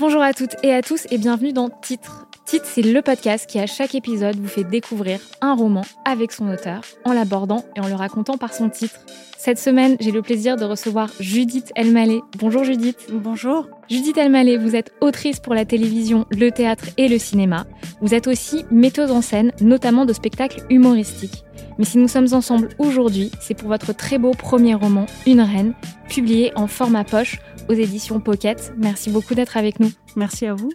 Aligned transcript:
Bonjour 0.00 0.22
à 0.22 0.32
toutes 0.32 0.54
et 0.62 0.72
à 0.72 0.80
tous 0.80 1.08
et 1.10 1.18
bienvenue 1.18 1.52
dans 1.52 1.70
Titre. 1.70 2.28
Titre, 2.44 2.66
c'est 2.66 2.82
le 2.82 3.02
podcast 3.02 3.50
qui 3.50 3.58
à 3.58 3.66
chaque 3.66 3.96
épisode 3.96 4.36
vous 4.36 4.46
fait 4.46 4.62
découvrir 4.62 5.18
un 5.40 5.56
roman 5.56 5.82
avec 6.04 6.30
son 6.30 6.48
auteur 6.48 6.82
en 7.04 7.12
l'abordant 7.12 7.64
et 7.74 7.80
en 7.80 7.88
le 7.88 7.96
racontant 7.96 8.38
par 8.38 8.54
son 8.54 8.70
titre. 8.70 9.00
Cette 9.36 9.58
semaine, 9.58 9.96
j'ai 9.98 10.12
le 10.12 10.22
plaisir 10.22 10.56
de 10.56 10.64
recevoir 10.64 11.10
Judith 11.18 11.72
Elmaleh. 11.74 12.20
Bonjour 12.38 12.62
Judith. 12.62 13.08
Bonjour. 13.12 13.66
Judith 13.90 14.16
Elmaleh, 14.16 14.56
vous 14.56 14.76
êtes 14.76 14.92
autrice 15.00 15.40
pour 15.40 15.54
la 15.54 15.64
télévision, 15.64 16.26
le 16.30 16.52
théâtre 16.52 16.84
et 16.96 17.08
le 17.08 17.18
cinéma. 17.18 17.66
Vous 18.00 18.14
êtes 18.14 18.28
aussi 18.28 18.64
metteuse 18.70 19.10
en 19.10 19.20
scène, 19.20 19.50
notamment 19.60 20.06
de 20.06 20.12
spectacles 20.12 20.62
humoristiques. 20.70 21.44
Mais 21.78 21.84
si 21.84 21.98
nous 21.98 22.08
sommes 22.08 22.32
ensemble 22.32 22.70
aujourd'hui, 22.78 23.30
c'est 23.40 23.54
pour 23.54 23.68
votre 23.68 23.92
très 23.92 24.18
beau 24.18 24.32
premier 24.32 24.74
roman, 24.74 25.06
Une 25.26 25.40
reine, 25.40 25.74
publié 26.08 26.52
en 26.56 26.66
format 26.66 27.04
poche 27.04 27.38
aux 27.68 27.72
éditions 27.72 28.18
Pocket. 28.18 28.72
Merci 28.76 29.10
beaucoup 29.10 29.36
d'être 29.36 29.56
avec 29.56 29.78
nous. 29.78 29.92
Merci 30.16 30.46
à 30.46 30.54
vous. 30.54 30.72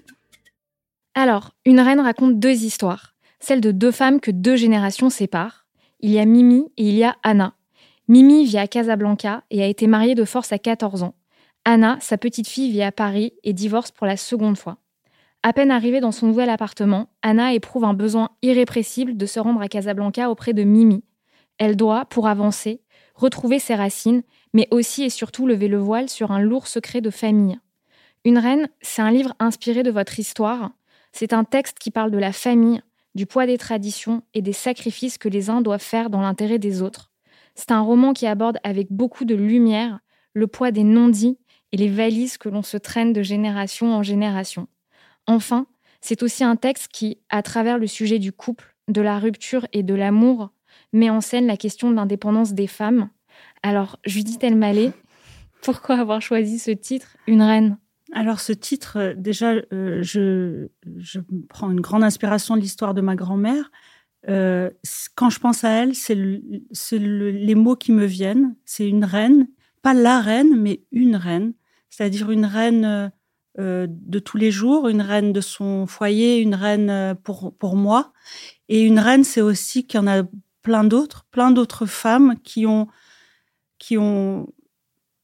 Alors, 1.13 1.51
Une 1.65 1.81
reine 1.81 1.99
raconte 1.99 2.39
deux 2.39 2.63
histoires, 2.63 3.15
celle 3.41 3.59
de 3.59 3.71
deux 3.71 3.91
femmes 3.91 4.21
que 4.21 4.31
deux 4.31 4.55
générations 4.55 5.09
séparent. 5.09 5.65
Il 5.99 6.11
y 6.11 6.19
a 6.19 6.25
Mimi 6.25 6.71
et 6.77 6.87
il 6.87 6.95
y 6.95 7.03
a 7.03 7.17
Anna. 7.21 7.55
Mimi 8.07 8.45
vit 8.45 8.57
à 8.57 8.67
Casablanca 8.67 9.43
et 9.51 9.61
a 9.61 9.67
été 9.67 9.87
mariée 9.87 10.15
de 10.15 10.25
force 10.25 10.53
à 10.53 10.57
14 10.57 11.03
ans. 11.03 11.15
Anna, 11.65 11.97
sa 11.99 12.17
petite 12.17 12.47
fille, 12.47 12.71
vit 12.71 12.81
à 12.81 12.91
Paris 12.93 13.33
et 13.43 13.51
divorce 13.51 13.91
pour 13.91 14.07
la 14.07 14.17
seconde 14.17 14.57
fois. 14.57 14.77
À 15.45 15.51
peine 15.51 15.71
arrivée 15.71 15.99
dans 15.99 16.13
son 16.13 16.27
nouvel 16.27 16.49
appartement, 16.49 17.09
Anna 17.21 17.53
éprouve 17.53 17.83
un 17.83 17.93
besoin 17.93 18.29
irrépressible 18.41 19.17
de 19.17 19.25
se 19.25 19.41
rendre 19.41 19.61
à 19.61 19.67
Casablanca 19.67 20.29
auprès 20.29 20.53
de 20.53 20.63
Mimi. 20.63 21.03
Elle 21.57 21.75
doit, 21.75 22.05
pour 22.05 22.29
avancer, 22.29 22.81
retrouver 23.13 23.59
ses 23.59 23.75
racines, 23.75 24.23
mais 24.53 24.69
aussi 24.71 25.03
et 25.03 25.09
surtout 25.09 25.45
lever 25.45 25.67
le 25.67 25.79
voile 25.79 26.07
sur 26.07 26.31
un 26.31 26.39
lourd 26.39 26.67
secret 26.67 27.01
de 27.01 27.09
famille. 27.09 27.59
Une 28.23 28.37
reine, 28.37 28.69
c'est 28.81 29.01
un 29.01 29.11
livre 29.11 29.33
inspiré 29.37 29.83
de 29.83 29.91
votre 29.91 30.17
histoire, 30.17 30.71
c'est 31.11 31.33
un 31.33 31.43
texte 31.43 31.77
qui 31.77 31.91
parle 31.91 32.11
de 32.11 32.17
la 32.17 32.31
famille, 32.31 32.81
du 33.13 33.25
poids 33.25 33.45
des 33.45 33.57
traditions 33.57 34.23
et 34.33 34.41
des 34.41 34.53
sacrifices 34.53 35.17
que 35.17 35.27
les 35.27 35.49
uns 35.49 35.59
doivent 35.59 35.81
faire 35.81 36.09
dans 36.09 36.21
l'intérêt 36.21 36.57
des 36.57 36.81
autres. 36.81 37.11
C'est 37.53 37.71
un 37.71 37.81
roman 37.81 38.13
qui 38.13 38.27
aborde 38.27 38.59
avec 38.63 38.93
beaucoup 38.93 39.25
de 39.25 39.35
lumière 39.35 39.99
le 40.33 40.47
poids 40.47 40.71
des 40.71 40.85
non-dits 40.85 41.37
et 41.73 41.77
les 41.77 41.89
valises 41.89 42.37
que 42.37 42.47
l'on 42.47 42.63
se 42.63 42.77
traîne 42.77 43.11
de 43.11 43.21
génération 43.21 43.93
en 43.93 44.03
génération. 44.03 44.67
Enfin, 45.27 45.67
c'est 46.01 46.23
aussi 46.23 46.43
un 46.43 46.55
texte 46.55 46.89
qui, 46.91 47.19
à 47.29 47.41
travers 47.41 47.77
le 47.77 47.87
sujet 47.87 48.19
du 48.19 48.31
couple, 48.31 48.75
de 48.87 49.01
la 49.01 49.19
rupture 49.19 49.65
et 49.71 49.83
de 49.83 49.93
l'amour, 49.93 50.51
met 50.91 51.09
en 51.09 51.21
scène 51.21 51.47
la 51.47 51.57
question 51.57 51.89
de 51.89 51.95
l'indépendance 51.95 52.53
des 52.53 52.67
femmes. 52.67 53.09
Alors, 53.61 53.97
Judith 54.05 54.43
Elmaleh, 54.43 54.91
pourquoi 55.61 55.95
avoir 55.95 56.21
choisi 56.21 56.59
ce 56.59 56.71
titre, 56.71 57.15
Une 57.27 57.41
reine? 57.41 57.77
Alors 58.11 58.39
ce 58.39 58.53
titre, 58.53 58.97
euh, 58.97 59.13
déjà, 59.15 59.53
euh, 59.73 60.03
je, 60.03 60.67
prends 61.49 61.71
une 61.71 61.81
grande 61.81 62.03
inspiration 62.03 62.55
de 62.55 62.61
l'histoire 62.61 62.93
de 62.93 63.01
ma 63.01 63.15
grand-mère. 63.15 63.71
Euh, 64.29 64.69
quand 65.15 65.29
je 65.29 65.39
pense 65.39 65.63
à 65.63 65.69
elle, 65.69 65.95
c'est 65.95 66.15
les 66.15 67.55
mots 67.55 67.75
qui 67.75 67.91
me 67.91 68.05
viennent. 68.05 68.55
C'est 68.65 68.87
une 68.87 69.03
reine, 69.03 69.47
pas 69.81 69.93
la 69.93 70.21
reine, 70.21 70.55
mais 70.55 70.83
une 70.91 71.15
reine, 71.15 71.53
c'est-à-dire 71.89 72.29
une 72.29 72.45
reine 72.45 73.11
de 73.57 74.19
tous 74.19 74.37
les 74.37 74.51
jours, 74.51 74.87
une 74.87 75.01
reine 75.01 75.31
de 75.31 75.41
son 75.41 75.85
foyer, 75.85 76.39
une 76.39 76.55
reine 76.55 77.15
pour, 77.23 77.55
pour 77.55 77.75
moi. 77.75 78.11
Et 78.67 78.81
une 78.81 78.99
reine, 78.99 79.23
c'est 79.23 79.41
aussi 79.41 79.85
qu'il 79.85 79.99
y 79.99 80.03
en 80.03 80.07
a 80.07 80.23
plein 80.63 80.83
d'autres, 80.83 81.25
plein 81.29 81.51
d'autres 81.51 81.85
femmes 81.85 82.35
qui 82.43 82.65
ont, 82.65 82.87
qui 83.77 83.97
ont 83.97 84.47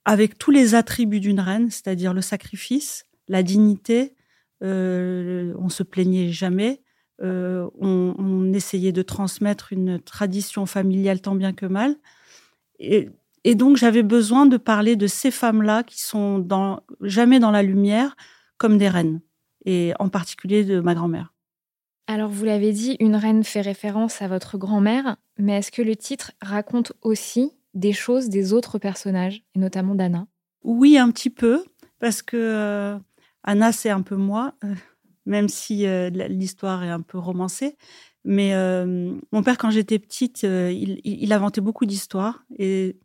avec 0.05 0.37
tous 0.37 0.51
les 0.51 0.75
attributs 0.75 1.19
d'une 1.19 1.39
reine, 1.39 1.69
c'est-à-dire 1.69 2.13
le 2.13 2.21
sacrifice, 2.21 3.07
la 3.27 3.41
dignité. 3.41 4.15
Euh, 4.63 5.53
on 5.57 5.69
se 5.69 5.83
plaignait 5.83 6.31
jamais. 6.31 6.81
Euh, 7.21 7.69
on, 7.79 8.53
essayait 8.53 8.91
de 8.91 9.01
transmettre 9.01 9.71
une 9.71 9.99
tradition 9.99 10.65
familiale 10.65 11.21
tant 11.21 11.35
bien 11.35 11.53
que 11.53 11.65
mal. 11.65 11.95
Et, 12.79 13.09
donc 13.55 13.77
j'avais 13.77 14.03
besoin 14.03 14.45
de 14.45 14.57
parler 14.57 14.95
de 14.95 15.07
ces 15.07 15.31
femmes-là 15.31 15.83
qui 15.83 16.01
sont 16.01 16.39
dans, 16.39 16.81
jamais 17.01 17.39
dans 17.39 17.51
la 17.51 17.63
lumière 17.63 18.15
comme 18.57 18.77
des 18.77 18.89
reines, 18.89 19.21
et 19.65 19.93
en 19.99 20.09
particulier 20.09 20.63
de 20.63 20.79
ma 20.79 20.93
grand-mère. 20.93 21.33
Alors 22.07 22.29
vous 22.29 22.45
l'avez 22.45 22.71
dit, 22.71 22.97
une 22.99 23.15
reine 23.15 23.43
fait 23.43 23.61
référence 23.61 24.21
à 24.21 24.27
votre 24.27 24.57
grand-mère, 24.57 25.17
mais 25.37 25.59
est-ce 25.59 25.71
que 25.71 25.81
le 25.81 25.95
titre 25.95 26.31
raconte 26.41 26.93
aussi 27.01 27.51
des 27.73 27.93
choses 27.93 28.29
des 28.29 28.51
autres 28.51 28.79
personnages, 28.79 29.43
et 29.55 29.59
notamment 29.59 29.95
d'Anna? 29.95 30.27
Oui, 30.63 30.97
un 30.97 31.11
petit 31.11 31.29
peu, 31.29 31.63
parce 31.99 32.21
que 32.21 32.37
euh, 32.37 32.97
Anna, 33.43 33.71
c'est 33.71 33.89
un 33.89 34.01
peu 34.01 34.15
moi, 34.15 34.55
euh, 34.63 34.73
même 35.25 35.49
si 35.49 35.85
euh, 35.85 36.09
l'histoire 36.09 36.83
est 36.83 36.89
un 36.89 37.01
peu 37.01 37.17
romancée. 37.17 37.77
Mais 38.25 38.53
mon 39.31 39.43
père, 39.43 39.57
quand 39.57 39.69
j'étais 39.69 39.97
petite, 39.97 40.43
il, 40.43 41.33
inventait 41.33 41.61
beaucoup 41.61 41.85
d'histoires. 41.85 42.43
Et, 42.57 42.97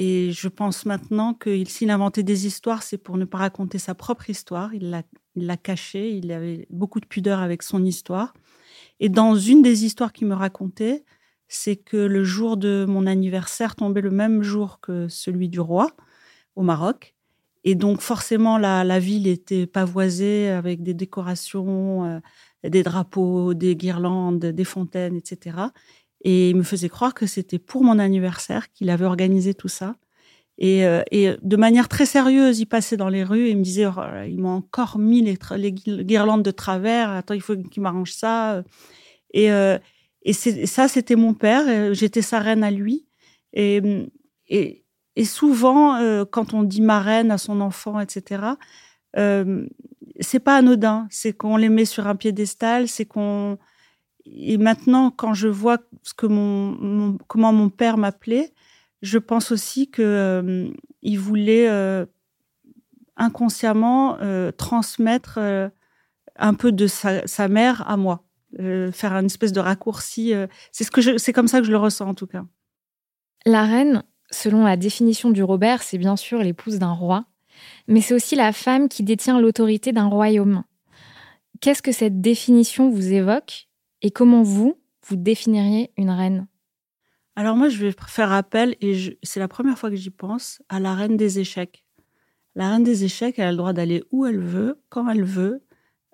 et 0.00 0.30
je 0.30 0.46
pense 0.46 0.86
maintenant 0.86 1.34
que 1.34 1.64
s'il 1.64 1.90
inventait 1.90 2.22
des 2.22 2.46
histoires, 2.46 2.84
c'est 2.84 2.98
pour 2.98 3.18
ne 3.18 3.24
pas 3.24 3.38
raconter 3.38 3.78
sa 3.78 3.96
propre 3.96 4.30
histoire. 4.30 4.72
Il 4.72 4.90
l'a, 4.90 5.02
l'a 5.34 5.56
cachée, 5.56 6.16
il 6.16 6.30
avait 6.30 6.68
beaucoup 6.70 7.00
de 7.00 7.06
pudeur 7.06 7.40
avec 7.40 7.64
son 7.64 7.84
histoire. 7.84 8.32
Et 9.00 9.08
dans 9.08 9.34
une 9.34 9.60
des 9.60 9.84
histoires 9.84 10.12
qu'il 10.12 10.28
me 10.28 10.36
racontait, 10.36 11.04
c'est 11.48 11.74
que 11.74 11.96
le 11.96 12.22
jour 12.22 12.56
de 12.56 12.86
mon 12.88 13.08
anniversaire 13.08 13.74
tombait 13.74 14.00
le 14.00 14.12
même 14.12 14.44
jour 14.44 14.78
que 14.80 15.08
celui 15.08 15.48
du 15.48 15.58
roi 15.58 15.90
au 16.54 16.62
Maroc. 16.62 17.16
Et 17.64 17.74
donc 17.74 18.00
forcément, 18.00 18.56
la, 18.56 18.98
ville 19.00 19.26
était 19.26 19.66
pavoisée 19.66 20.48
avec 20.48 20.84
des 20.84 20.94
décorations, 20.94 22.04
euh, 22.04 22.20
des 22.62 22.84
drapeaux, 22.84 23.52
des 23.52 23.74
guirlandes, 23.74 24.46
des 24.46 24.64
fontaines, 24.64 25.16
etc. 25.16 25.56
Et 26.22 26.50
il 26.50 26.56
me 26.56 26.62
faisait 26.62 26.88
croire 26.88 27.14
que 27.14 27.26
c'était 27.26 27.58
pour 27.58 27.84
mon 27.84 27.98
anniversaire 27.98 28.70
qu'il 28.72 28.90
avait 28.90 29.04
organisé 29.04 29.54
tout 29.54 29.68
ça. 29.68 29.96
Et, 30.58 30.84
euh, 30.84 31.02
de 31.12 31.56
manière 31.56 31.88
très 31.88 32.06
sérieuse, 32.06 32.58
il 32.58 32.66
passait 32.66 32.96
dans 32.96 33.08
les 33.08 33.22
rues 33.22 33.46
et 33.46 33.50
il 33.50 33.58
me 33.58 33.62
disait, 33.62 33.86
oh, 33.86 34.00
il 34.26 34.40
m'a 34.40 34.48
encore 34.48 34.98
mis 34.98 35.22
les, 35.22 35.72
guirlandes 35.72 36.42
de 36.42 36.50
travers, 36.50 37.10
attends, 37.10 37.34
il 37.34 37.40
faut 37.40 37.56
qu'il 37.56 37.82
m'arrange 37.82 38.12
ça. 38.12 38.64
Et, 39.32 39.52
euh, 39.52 39.78
ça, 40.32 40.88
c'était 40.88 41.16
mon 41.16 41.34
père. 41.34 41.64
Euh, 41.68 41.94
j'étais 41.94 42.22
sa 42.22 42.40
reine 42.40 42.64
à 42.64 42.70
lui. 42.70 43.06
Et, 43.52 43.80
et, 44.48 45.24
souvent, 45.24 45.96
euh, 45.96 46.24
quand 46.24 46.54
on 46.54 46.62
dit 46.62 46.82
marraine 46.82 47.30
à 47.30 47.38
son 47.38 47.60
enfant, 47.60 48.00
etc., 48.00 48.42
euh, 49.16 49.66
c'est 50.20 50.40
pas 50.40 50.56
anodin. 50.56 51.06
C'est 51.10 51.32
qu'on 51.32 51.56
les 51.56 51.68
met 51.68 51.84
sur 51.84 52.06
un 52.06 52.16
piédestal. 52.16 52.88
C'est 52.88 53.06
qu'on. 53.06 53.58
Et 54.32 54.58
maintenant, 54.58 55.10
quand 55.10 55.34
je 55.34 55.48
vois 55.48 55.78
ce 56.02 56.14
que 56.14 56.26
mon, 56.26 57.18
comment 57.26 57.52
mon 57.52 57.68
père 57.68 57.98
m'appelait, 57.98 58.52
je 59.02 59.18
pense 59.18 59.52
aussi 59.52 59.90
que 59.90 60.02
euh, 60.02 60.68
il 61.02 61.18
voulait 61.18 61.68
inconsciemment 63.16 64.18
transmettre 64.56 65.38
un 66.36 66.54
peu 66.54 66.72
de 66.72 66.86
sa 66.86 67.48
mère 67.48 67.88
à 67.88 67.96
moi. 67.96 68.24
Euh, 68.60 68.90
faire 68.92 69.12
une 69.12 69.26
espèce 69.26 69.52
de 69.52 69.60
raccourci. 69.60 70.32
Euh, 70.32 70.46
c'est 70.72 70.82
ce 70.82 70.90
que 70.90 71.18
c'est 71.18 71.34
comme 71.34 71.48
ça 71.48 71.58
que 71.60 71.66
je 71.66 71.70
le 71.70 71.76
ressens 71.76 72.08
en 72.08 72.14
tout 72.14 72.26
cas. 72.26 72.44
La 73.44 73.64
reine, 73.64 74.04
selon 74.30 74.64
la 74.64 74.78
définition 74.78 75.28
du 75.28 75.42
Robert, 75.42 75.82
c'est 75.82 75.98
bien 75.98 76.16
sûr 76.16 76.38
l'épouse 76.38 76.78
d'un 76.78 76.92
roi, 76.92 77.26
mais 77.88 78.00
c'est 78.00 78.14
aussi 78.14 78.36
la 78.36 78.54
femme 78.54 78.88
qui 78.88 79.02
détient 79.02 79.38
l'autorité 79.38 79.92
d'un 79.92 80.06
royaume. 80.06 80.64
Qu'est-ce 81.60 81.82
que 81.82 81.92
cette 81.92 82.22
définition 82.22 82.88
vous 82.88 83.12
évoque? 83.12 83.67
Et 84.02 84.10
comment 84.10 84.42
vous, 84.42 84.78
vous 85.06 85.16
définiriez 85.16 85.90
une 85.96 86.10
reine? 86.10 86.46
Alors 87.36 87.56
moi, 87.56 87.68
je 87.68 87.78
vais 87.78 87.94
faire 88.08 88.32
appel, 88.32 88.74
et 88.80 89.16
c'est 89.22 89.40
la 89.40 89.48
première 89.48 89.78
fois 89.78 89.90
que 89.90 89.96
j'y 89.96 90.10
pense, 90.10 90.60
à 90.68 90.80
la 90.80 90.94
reine 90.94 91.16
des 91.16 91.38
échecs. 91.38 91.84
La 92.56 92.70
reine 92.70 92.82
des 92.82 93.04
échecs, 93.04 93.38
elle 93.38 93.46
a 93.46 93.50
le 93.52 93.56
droit 93.56 93.72
d'aller 93.72 94.02
où 94.10 94.26
elle 94.26 94.40
veut, 94.40 94.80
quand 94.88 95.08
elle 95.08 95.22
veut. 95.22 95.62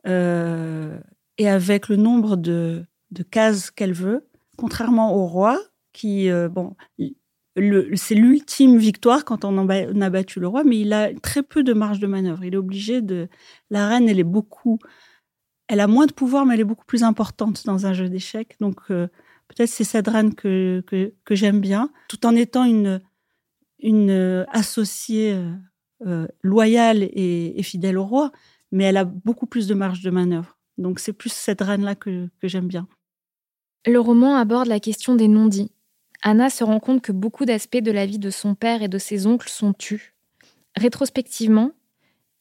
Euh, 0.07 0.99
et 1.39 1.49
avec 1.49 1.89
le 1.89 1.97
nombre 1.97 2.37
de, 2.37 2.85
cases 3.31 3.71
qu'elle 3.71 3.95
veut, 3.95 4.29
contrairement 4.59 5.17
au 5.17 5.27
roi 5.27 5.59
qui, 5.95 6.29
euh, 6.29 6.49
bon, 6.49 6.77
c'est 7.95 8.15
l'ultime 8.15 8.77
victoire 8.77 9.25
quand 9.25 9.45
on, 9.45 9.69
a 9.69 10.11
battu 10.11 10.41
le 10.41 10.49
roi, 10.49 10.65
mais 10.65 10.81
il 10.81 10.93
a 10.93 11.15
très 11.15 11.43
peu 11.43 11.63
de 11.63 11.73
marge 11.73 12.01
de 12.01 12.07
manœuvre. 12.07 12.45
Il 12.45 12.55
est 12.55 12.59
obligé 12.59 13.01
de. 13.01 13.29
La 13.71 13.89
reine, 13.89 14.09
elle 14.09 14.19
est 14.19 14.25
beaucoup. 14.25 14.79
Elle 15.69 15.81
a 15.81 15.87
moins 15.87 16.07
de 16.07 16.13
pouvoir, 16.13 16.45
mais 16.45 16.55
elle 16.55 16.61
est 16.61 16.65
beaucoup 16.65 16.85
plus 16.85 17.03
importante 17.03 17.65
dans 17.65 17.87
un 17.87 17.93
jeu 17.93 18.09
d'échecs. 18.09 18.57
Donc, 18.61 18.81
euh, 18.91 19.09
peut-être 19.49 19.71
c'est 19.71 19.85
cette 19.85 20.09
reine 20.09 20.35
que, 20.35 20.83
que, 20.87 21.35
j'aime 21.35 21.61
bien, 21.61 21.91
tout 22.09 22.27
en 22.27 22.37
étant 22.37 22.65
une, 22.65 23.01
une 23.79 24.11
euh, 24.11 24.45
associée 24.49 25.39
euh, 26.07 26.27
loyale 26.43 27.03
et, 27.03 27.63
fidèle 27.63 27.99
au 27.99 28.05
roi, 28.05 28.33
mais 28.73 28.85
elle 28.85 28.99
a 28.99 29.05
beaucoup 29.05 29.47
plus 29.47 29.67
de 29.67 29.75
marge 29.75 30.03
de 30.03 30.11
manœuvre. 30.11 30.59
Donc, 30.77 30.99
c'est 30.99 31.13
plus 31.13 31.33
cette 31.33 31.63
reine-là 31.63 31.95
que, 31.95 32.29
que 32.41 32.49
j'aime 32.49 32.69
bien. 32.69 32.87
Le 33.87 34.01
roman 34.01 34.37
aborde 34.37 34.67
la 34.67 34.81
question 34.81 35.15
des 35.15 35.29
non-dits 35.29 35.71
Anna 36.27 36.49
se 36.49 36.65
rend 36.65 36.81
compte 36.81 37.03
que 37.03 37.13
beaucoup 37.13 37.45
d'aspects 37.45 37.77
de 37.77 37.93
la 37.93 38.07
vie 38.07 38.19
de 38.19 38.31
son 38.31 38.55
père 38.55 38.83
et 38.83 38.89
de 38.89 38.97
ses 38.97 39.27
oncles 39.27 39.51
sont 39.51 39.75
tus. 39.75 40.15
Rétrospectivement, 40.75 41.73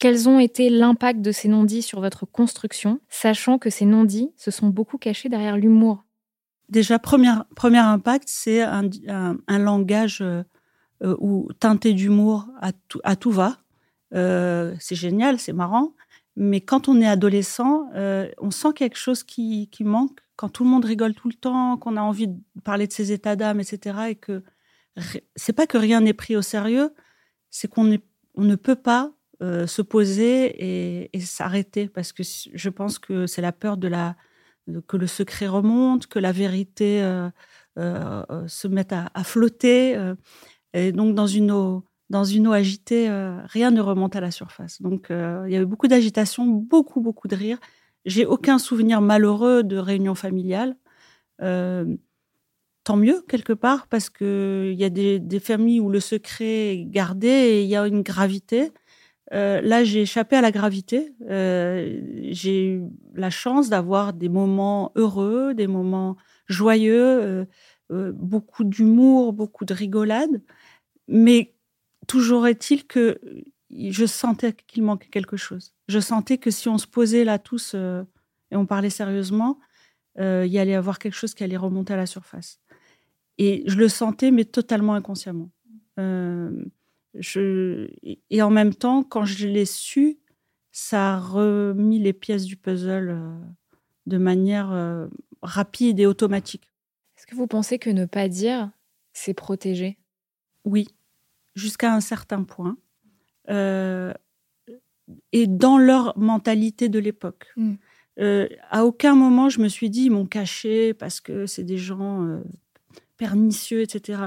quels 0.04 0.28
ont 0.28 0.38
été 0.38 0.68
l'impact 0.68 1.22
de 1.22 1.32
ces 1.32 1.48
non-dits 1.48 1.80
sur 1.80 1.98
votre 1.98 2.26
construction, 2.26 3.00
sachant 3.08 3.58
que 3.58 3.70
ces 3.70 3.86
non-dits 3.86 4.34
se 4.36 4.50
sont 4.50 4.68
beaucoup 4.68 4.98
cachés 4.98 5.30
derrière 5.30 5.56
l'humour? 5.56 6.04
Déjà, 6.68 6.98
premier, 6.98 7.30
impact, 7.78 8.24
c'est 8.26 8.60
un, 8.60 8.90
langage 9.48 10.20
euh, 10.20 10.44
où 11.00 11.48
teinté 11.58 11.94
d'humour 11.94 12.50
à 12.60 13.16
tout, 13.16 13.30
va. 13.30 13.56
Euh, 14.12 14.74
c'est 14.78 14.94
génial, 14.94 15.38
c'est 15.38 15.54
marrant. 15.54 15.94
Mais 16.36 16.60
quand 16.60 16.86
on 16.86 17.00
est 17.00 17.08
adolescent, 17.08 17.88
euh, 17.94 18.28
on 18.36 18.50
sent 18.50 18.74
quelque 18.74 18.98
chose 18.98 19.22
qui, 19.22 19.70
qui 19.70 19.84
manque 19.84 20.20
quand 20.36 20.50
tout 20.50 20.64
le 20.64 20.68
monde 20.68 20.84
rigole 20.84 21.14
tout 21.14 21.28
le 21.28 21.34
temps, 21.34 21.78
qu'on 21.78 21.96
a 21.96 22.02
envie 22.02 22.28
de 22.28 22.38
parler 22.62 22.86
de 22.86 22.92
ses 22.92 23.10
états 23.10 23.36
d'âme, 23.36 23.58
etc., 23.58 24.00
et 24.10 24.16
que 24.16 24.44
c'est 25.34 25.54
pas 25.54 25.66
que 25.66 25.78
rien 25.78 26.02
n'est 26.02 26.12
pris 26.12 26.36
au 26.36 26.42
sérieux, 26.42 26.92
c'est 27.48 27.68
qu'on 27.68 27.96
on 28.34 28.44
ne 28.44 28.56
peut 28.56 28.76
pas 28.76 29.14
euh, 29.42 29.66
se 29.66 29.82
poser 29.82 31.08
et, 31.12 31.20
s'arrêter 31.20 31.88
parce 31.88 32.12
que 32.12 32.22
je 32.22 32.68
pense 32.68 32.98
que 32.98 33.26
c'est 33.26 33.42
la 33.42 33.52
peur 33.52 33.76
de 33.76 33.88
la 33.88 34.16
que 34.86 34.96
le 34.96 35.06
secret 35.06 35.46
remonte, 35.46 36.06
que 36.06 36.18
la 36.18 36.32
vérité 36.32 37.02
euh, 37.02 37.28
euh, 37.78 38.48
se 38.48 38.68
mette 38.68 38.92
à, 38.92 39.24
flotter. 39.24 39.98
et 40.72 40.92
donc 40.92 41.14
dans 41.14 41.26
une 41.26 41.50
eau 41.50 41.84
dans 42.10 42.24
une 42.24 42.46
eau 42.46 42.52
agitée, 42.52 43.08
rien 43.44 43.70
ne 43.70 43.80
remonte 43.80 44.14
à 44.14 44.20
la 44.20 44.30
surface. 44.30 44.80
Donc 44.80 45.06
il 45.10 45.50
y 45.50 45.56
avait 45.56 45.64
beaucoup 45.64 45.88
d'agitation, 45.88 46.46
beaucoup 46.46 47.00
beaucoup 47.00 47.28
de 47.28 47.36
rire. 47.36 47.58
J'ai 48.04 48.26
aucun 48.26 48.58
souvenir 48.58 49.00
malheureux 49.00 49.62
de 49.64 49.76
réunion 49.76 50.14
familiale. 50.14 50.76
Tant 52.84 52.96
mieux, 52.98 53.22
quelque 53.28 53.54
part, 53.54 53.86
parce 53.88 54.10
qu'il 54.10 54.74
y 54.74 54.84
a 54.84 54.90
des, 54.90 55.40
familles 55.40 55.80
où 55.80 55.88
le 55.88 56.00
secret 56.00 56.74
est 56.74 56.84
gardé 56.84 57.28
et 57.28 57.62
il 57.62 57.68
y 57.68 57.76
a 57.76 57.86
une 57.86 58.02
gravité. 58.02 58.72
Euh, 59.32 59.60
là, 59.62 59.84
j'ai 59.84 60.02
échappé 60.02 60.36
à 60.36 60.40
la 60.40 60.50
gravité. 60.50 61.14
Euh, 61.28 62.00
j'ai 62.30 62.74
eu 62.74 62.82
la 63.14 63.30
chance 63.30 63.68
d'avoir 63.68 64.12
des 64.12 64.28
moments 64.28 64.92
heureux, 64.96 65.54
des 65.54 65.66
moments 65.66 66.16
joyeux, 66.46 67.46
beaucoup 67.90 68.64
d'humour, 68.64 69.32
beaucoup 69.32 69.64
de 69.64 69.72
rigolade. 69.72 70.42
Mais 71.08 71.54
toujours 72.06 72.46
est-il 72.46 72.86
que 72.86 73.18
je 73.70 74.06
sentais 74.06 74.52
qu'il 74.52 74.82
manquait 74.82 75.08
quelque 75.08 75.36
chose. 75.36 75.74
Je 75.88 75.98
sentais 75.98 76.38
que 76.38 76.50
si 76.50 76.68
on 76.68 76.78
se 76.78 76.86
posait 76.86 77.24
là 77.24 77.38
tous 77.38 77.72
euh, 77.74 78.02
et 78.50 78.56
on 78.56 78.66
parlait 78.66 78.90
sérieusement, 78.90 79.58
euh, 80.18 80.44
il 80.46 80.52
y 80.52 80.58
allait 80.58 80.74
avoir 80.74 80.98
quelque 80.98 81.14
chose 81.14 81.34
qui 81.34 81.44
allait 81.44 81.56
remonter 81.56 81.92
à 81.92 81.96
la 81.96 82.06
surface. 82.06 82.60
Et 83.38 83.64
je 83.66 83.76
le 83.76 83.88
sentais, 83.88 84.30
mais 84.30 84.44
totalement 84.44 84.94
inconsciemment. 84.94 85.50
Euh, 87.14 87.18
je, 87.20 87.88
et 88.30 88.42
en 88.42 88.50
même 88.50 88.74
temps, 88.74 89.02
quand 89.02 89.24
je 89.24 89.46
l'ai 89.46 89.64
su, 89.64 90.18
ça 90.72 91.14
a 91.14 91.18
remis 91.18 91.98
les 91.98 92.12
pièces 92.12 92.44
du 92.44 92.56
puzzle 92.56 93.16
de 94.06 94.18
manière 94.18 95.08
rapide 95.42 96.00
et 96.00 96.06
automatique. 96.06 96.68
Est-ce 97.16 97.26
que 97.26 97.36
vous 97.36 97.46
pensez 97.46 97.78
que 97.78 97.90
ne 97.90 98.06
pas 98.06 98.28
dire, 98.28 98.70
c'est 99.12 99.34
protéger? 99.34 99.98
Oui, 100.64 100.88
jusqu'à 101.54 101.94
un 101.94 102.00
certain 102.00 102.42
point. 102.42 102.76
Euh, 103.50 104.12
et 105.32 105.46
dans 105.46 105.78
leur 105.78 106.18
mentalité 106.18 106.88
de 106.88 106.98
l'époque. 106.98 107.52
Mm. 107.56 107.74
Euh, 108.20 108.48
à 108.70 108.84
aucun 108.84 109.16
moment 109.16 109.48
je 109.48 109.60
me 109.60 109.66
suis 109.66 109.90
dit 109.90 110.04
ils 110.04 110.10
m'ont 110.10 110.24
caché 110.24 110.94
parce 110.94 111.20
que 111.20 111.46
c'est 111.46 111.64
des 111.64 111.78
gens 111.78 112.24
euh, 112.24 112.44
pernicieux, 113.16 113.82
etc. 113.82 114.24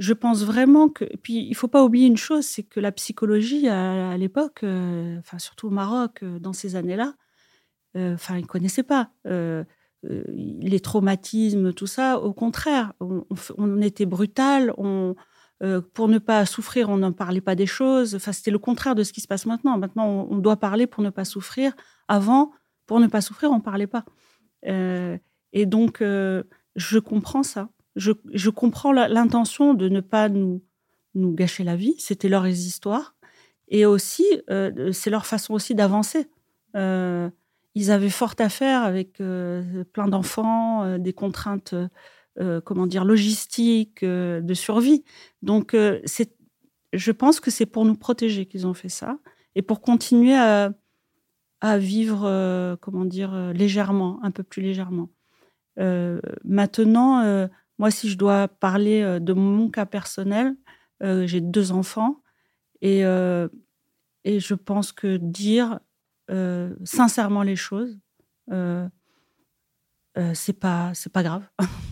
Je 0.00 0.12
pense 0.12 0.44
vraiment 0.44 0.88
que. 0.88 1.04
puis 1.18 1.46
il 1.48 1.54
faut 1.54 1.68
pas 1.68 1.84
oublier 1.84 2.08
une 2.08 2.16
chose, 2.16 2.44
c'est 2.44 2.64
que 2.64 2.80
la 2.80 2.90
psychologie 2.90 3.68
à, 3.68 4.16
l'époque, 4.16 4.64
enfin 4.64 5.38
surtout 5.38 5.68
au 5.68 5.70
Maroc 5.70 6.24
dans 6.24 6.52
ces 6.52 6.74
années-là, 6.74 7.14
enfin 7.94 8.38
ils 8.38 8.46
connaissaient 8.46 8.82
pas. 8.82 9.12
les 10.02 10.80
traumatismes, 10.80 11.72
tout 11.72 11.86
ça, 11.86 12.18
au 12.18 12.32
contraire, 12.32 12.94
on, 13.00 13.26
on 13.58 13.80
était 13.82 14.06
brutal, 14.06 14.72
on, 14.78 15.14
euh, 15.62 15.82
pour 15.92 16.08
ne 16.08 16.18
pas 16.18 16.46
souffrir, 16.46 16.88
on 16.88 16.96
n'en 16.98 17.12
parlait 17.12 17.42
pas 17.42 17.54
des 17.54 17.66
choses. 17.66 18.14
Enfin, 18.14 18.32
c'était 18.32 18.50
le 18.50 18.58
contraire 18.58 18.94
de 18.94 19.02
ce 19.02 19.12
qui 19.12 19.20
se 19.20 19.28
passe 19.28 19.44
maintenant. 19.46 19.76
Maintenant, 19.78 20.26
on, 20.30 20.38
doit 20.38 20.56
parler 20.56 20.86
pour 20.86 21.02
ne 21.02 21.10
pas 21.10 21.24
souffrir. 21.24 21.72
Avant, 22.08 22.52
pour 22.86 22.98
ne 22.98 23.06
pas 23.06 23.20
souffrir, 23.20 23.50
on 23.50 23.56
ne 23.56 23.62
parlait 23.62 23.86
pas. 23.86 24.04
Euh, 24.66 25.18
et 25.52 25.66
donc, 25.66 26.00
euh, 26.00 26.42
je 26.76 26.98
comprends 26.98 27.42
ça. 27.42 27.68
Je, 27.96 28.48
comprends 28.50 28.92
l'intention 28.92 29.74
de 29.74 29.88
ne 29.88 30.00
pas 30.00 30.28
nous, 30.28 30.62
nous 31.14 31.32
gâcher 31.32 31.64
la 31.64 31.76
vie. 31.76 31.94
C'était 31.98 32.28
leur 32.28 32.46
histoires. 32.46 33.14
Et 33.68 33.86
aussi, 33.86 34.24
c'est 34.92 35.10
leur 35.10 35.26
façon 35.26 35.54
aussi 35.54 35.74
d'avancer. 35.74 36.28
ils 36.74 37.90
avaient 37.90 38.10
fort 38.10 38.34
à 38.38 38.48
faire 38.48 38.82
avec 38.82 39.14
plein 39.92 40.08
d'enfants, 40.08 40.98
des 40.98 41.12
contraintes 41.12 41.74
euh, 42.38 42.60
comment 42.60 42.86
dire, 42.86 43.04
logistique, 43.04 44.04
euh, 44.04 44.40
de 44.40 44.54
survie. 44.54 45.04
Donc, 45.42 45.74
euh, 45.74 46.00
je 46.92 47.12
pense 47.12 47.40
que 47.40 47.50
c'est 47.50 47.66
pour 47.66 47.84
nous 47.84 47.96
protéger 47.96 48.46
qu'ils 48.46 48.68
ont 48.68 48.74
fait 48.74 48.88
ça 48.88 49.18
et 49.56 49.62
pour 49.62 49.80
continuer 49.80 50.36
à, 50.36 50.72
à 51.60 51.76
vivre, 51.76 52.76
comment 52.80 53.04
dire, 53.04 53.52
légèrement, 53.52 54.20
un 54.22 54.30
peu 54.30 54.42
plus 54.42 54.62
légèrement. 54.62 55.10
maintenant, 56.44 57.48
moi, 57.80 57.90
si 57.90 58.08
je 58.08 58.16
dois 58.16 58.46
parler 58.46 59.18
de 59.20 59.32
mon 59.32 59.68
cas 59.70 59.86
personnel, 59.86 60.54
j'ai 61.00 61.40
deux 61.40 61.72
enfants 61.72 62.22
et, 62.82 63.00
et 63.00 64.40
je 64.40 64.54
pense 64.54 64.92
que 64.92 65.16
dire 65.16 65.80
sincèrement 66.84 67.42
les 67.42 67.56
choses, 67.56 67.98
c'est 70.34 70.60
pas 70.60 70.92
c'est 70.94 71.12
pas 71.12 71.22
grave. 71.22 71.42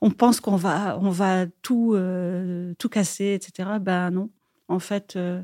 on 0.00 0.10
pense 0.10 0.40
qu'on 0.40 0.56
va, 0.56 0.98
on 1.00 1.10
va 1.10 1.46
tout, 1.62 1.94
euh, 1.94 2.74
tout 2.78 2.88
casser, 2.88 3.32
etc. 3.32 3.78
Ben 3.80 4.10
non. 4.10 4.30
En 4.68 4.78
fait, 4.78 5.16
euh, 5.16 5.42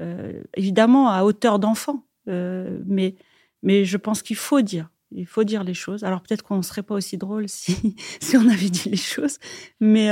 euh, 0.00 0.42
évidemment, 0.56 1.08
à 1.10 1.22
hauteur 1.22 1.58
d'enfant. 1.58 2.04
mais, 2.26 3.14
mais 3.62 3.84
je 3.84 3.96
pense 3.96 4.22
qu'il 4.22 4.36
faut 4.36 4.62
dire. 4.62 4.90
Il 5.14 5.26
faut 5.26 5.44
dire 5.44 5.64
les 5.64 5.74
choses. 5.74 6.04
Alors 6.04 6.20
peut-être 6.20 6.42
qu'on 6.42 6.58
ne 6.58 6.62
serait 6.62 6.82
pas 6.82 6.94
aussi 6.94 7.16
drôle 7.16 7.48
si, 7.48 7.96
on 8.34 8.48
avait 8.48 8.70
dit 8.70 8.90
les 8.90 8.96
choses. 8.96 9.38
Mais, 9.80 10.10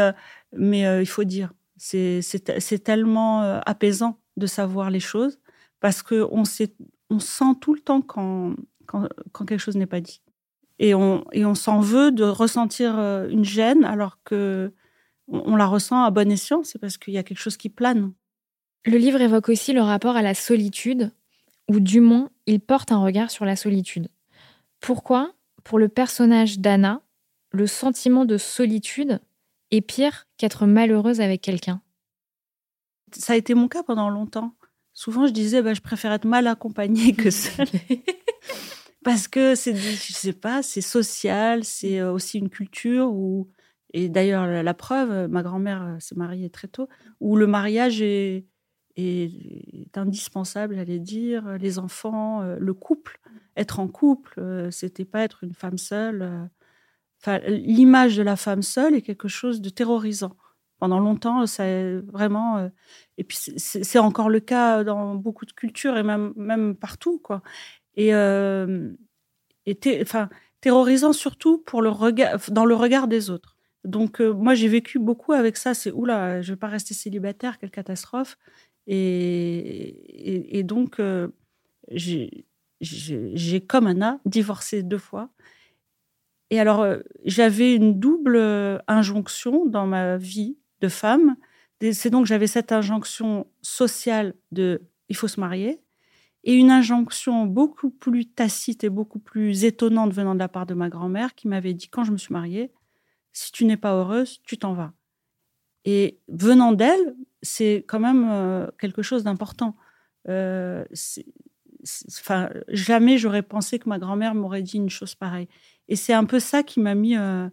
mais 0.56 1.02
il 1.02 1.06
faut 1.06 1.24
dire. 1.24 1.52
C'est 1.76 2.84
tellement 2.84 3.60
apaisant 3.66 4.18
de 4.36 4.46
savoir 4.46 4.90
les 4.90 5.00
choses 5.00 5.38
parce 5.80 6.02
qu'on 6.02 6.44
on 7.10 7.18
sent 7.18 7.54
tout 7.60 7.74
le 7.74 7.80
temps 7.80 8.00
quand, 8.00 8.54
quelque 9.46 9.58
chose 9.58 9.76
n'est 9.76 9.86
pas 9.86 10.00
dit 10.00 10.22
et 10.82 10.94
on, 10.94 11.54
s'en 11.54 11.80
veut 11.80 12.10
de 12.10 12.24
ressentir 12.24 12.98
euh, 12.98 13.28
une 13.28 13.44
gêne 13.44 13.84
alors 13.84 14.18
que 14.24 14.72
on, 15.28 15.54
la 15.54 15.66
ressent 15.66 16.02
à 16.02 16.10
bon 16.10 16.30
escient, 16.30 16.64
c'est 16.64 16.80
parce 16.80 16.98
qu'il 16.98 17.14
y 17.14 17.18
a 17.18 17.22
quelque 17.22 17.38
chose 17.38 17.56
qui 17.56 17.68
plane. 17.68 18.12
Le 18.84 18.98
livre 18.98 19.20
évoque 19.20 19.48
aussi 19.48 19.72
le 19.72 19.80
rapport 19.80 20.16
à 20.16 20.22
la 20.22 20.34
solitude, 20.34 21.12
ou 21.70 21.78
du 21.78 22.00
moins, 22.00 22.30
il 22.46 22.58
porte 22.58 22.90
un 22.90 22.98
regard 22.98 23.30
sur 23.30 23.44
la 23.44 23.54
solitude. 23.54 24.08
Pourquoi, 24.82 25.32
pour 25.62 25.78
le 25.78 25.88
personnage 25.88 26.58
d'Anna, 26.58 27.02
le 27.52 27.68
sentiment 27.68 28.24
de 28.24 28.36
solitude 28.36 29.20
est 29.70 29.80
pire 29.80 30.26
qu'être 30.36 30.66
malheureuse 30.66 31.20
avec 31.20 31.40
quelqu'un? 31.40 31.80
Ça 33.12 33.34
a 33.34 33.36
été 33.36 33.54
mon 33.54 33.68
cas 33.68 33.84
pendant 33.84 34.10
longtemps. 34.10 34.56
Souvent, 34.92 35.28
je 35.28 35.32
disais, 35.32 35.62
bah, 35.62 35.72
je 35.72 35.80
préfère 35.80 36.12
être 36.12 36.26
mal 36.26 36.48
accompagnée 36.48 37.14
que 37.14 37.30
seule. 37.30 37.68
parce 39.04 39.28
que 39.28 39.54
c'est, 39.54 39.76
je 39.76 40.12
sais 40.12 40.32
pas, 40.32 40.64
c'est 40.64 40.80
social, 40.80 41.62
c'est 41.62 42.00
euh, 42.00 42.12
aussi 42.12 42.38
une 42.38 42.50
culture 42.50 43.12
où, 43.12 43.48
et 43.94 44.08
d'ailleurs 44.08 44.46
la, 44.46 44.74
preuve, 44.74 45.28
ma 45.28 45.44
grand-mère 45.44 45.82
euh, 45.82 45.96
s'est 46.00 46.16
mariée 46.16 46.50
très 46.50 46.66
tôt, 46.66 46.88
où 47.20 47.36
le 47.36 47.46
mariage 47.46 48.02
est, 48.02 48.46
est, 48.96 49.96
indispensable, 49.96 50.74
j'allais 50.76 50.98
dire, 50.98 51.58
les 51.58 51.78
enfants, 51.78 52.42
le 52.42 52.74
couple, 52.74 53.20
être 53.56 53.80
en 53.80 53.88
couple, 53.88 54.68
c'était 54.70 55.04
pas 55.04 55.22
être 55.22 55.44
une 55.44 55.54
femme 55.54 55.78
seule. 55.78 56.48
L'image 57.46 58.16
de 58.16 58.22
la 58.22 58.36
femme 58.36 58.62
seule 58.62 58.94
est 58.94 59.02
quelque 59.02 59.28
chose 59.28 59.60
de 59.60 59.70
terrorisant 59.70 60.36
Pendant 60.78 60.98
longtemps, 60.98 61.46
ça 61.46 61.64
vraiment. 62.12 62.70
et 63.18 63.24
puis 63.24 63.38
c'est 63.56 63.98
encore 63.98 64.28
le 64.28 64.40
cas 64.40 64.82
dans 64.84 65.14
beaucoup 65.14 65.46
de 65.46 65.52
cultures 65.52 65.96
et 65.96 66.02
même 66.02 66.32
même 66.36 66.74
partout 66.76 67.18
quoi. 67.20 67.42
Et, 67.96 68.12
et 69.66 70.02
enfin 70.02 70.28
terrorisant 70.60 71.12
surtout 71.12 71.58
pour 71.58 71.82
le 71.82 71.90
regard 71.90 72.38
dans 72.50 72.64
le 72.64 72.74
regard 72.74 73.08
des 73.08 73.30
autres. 73.30 73.56
Donc 73.84 74.20
moi 74.20 74.54
j'ai 74.54 74.68
vécu 74.68 74.98
beaucoup 74.98 75.32
avec 75.32 75.56
ça. 75.56 75.74
C'est 75.74 75.92
oula, 75.92 76.40
je 76.42 76.52
vais 76.52 76.56
pas 76.58 76.68
rester 76.68 76.94
célibataire, 76.94 77.58
quelle 77.58 77.70
catastrophe. 77.70 78.36
Et, 78.86 80.62
donc 80.64 81.00
j'ai 81.90 83.60
comme 83.60 83.86
Anna 83.86 84.20
divorcé 84.24 84.82
deux 84.82 84.98
fois 84.98 85.30
et 86.52 86.60
alors, 86.60 86.82
euh, 86.82 86.98
j'avais 87.24 87.74
une 87.74 87.98
double 87.98 88.36
euh, 88.36 88.78
injonction 88.86 89.64
dans 89.64 89.86
ma 89.86 90.18
vie 90.18 90.58
de 90.82 90.88
femme. 90.88 91.36
C'est 91.92 92.10
donc 92.10 92.26
j'avais 92.26 92.46
cette 92.46 92.72
injonction 92.72 93.46
sociale 93.62 94.34
de 94.52 94.82
il 95.08 95.16
faut 95.16 95.28
se 95.28 95.40
marier 95.40 95.80
et 96.44 96.52
une 96.52 96.70
injonction 96.70 97.46
beaucoup 97.46 97.88
plus 97.88 98.26
tacite 98.26 98.84
et 98.84 98.90
beaucoup 98.90 99.18
plus 99.18 99.64
étonnante 99.64 100.12
venant 100.12 100.34
de 100.34 100.40
la 100.40 100.48
part 100.48 100.66
de 100.66 100.74
ma 100.74 100.90
grand-mère 100.90 101.34
qui 101.34 101.48
m'avait 101.48 101.72
dit 101.72 101.88
quand 101.88 102.04
je 102.04 102.12
me 102.12 102.18
suis 102.18 102.34
mariée, 102.34 102.70
si 103.32 103.50
tu 103.50 103.64
n'es 103.64 103.78
pas 103.78 103.94
heureuse, 103.94 104.42
tu 104.44 104.58
t'en 104.58 104.74
vas. 104.74 104.92
Et 105.86 106.18
venant 106.28 106.72
d'elle, 106.72 107.16
c'est 107.42 107.84
quand 107.86 108.00
même 108.00 108.28
euh, 108.30 108.66
quelque 108.78 109.02
chose 109.02 109.24
d'important. 109.24 109.76
enfin, 110.26 112.48
jamais 112.68 113.18
j'aurais 113.18 113.42
pensé 113.42 113.78
que 113.78 113.88
ma 113.88 113.98
grand-mère 113.98 114.34
m'aurait 114.34 114.62
dit 114.62 114.76
une 114.76 114.90
chose 114.90 115.14
pareille. 115.14 115.48
Et 115.88 115.96
c'est 115.96 116.12
un 116.12 116.24
peu 116.24 116.40
ça 116.40 116.62
qui 116.62 116.80
m'a 116.80 116.94
mis 116.94 117.16
euh, 117.16 117.48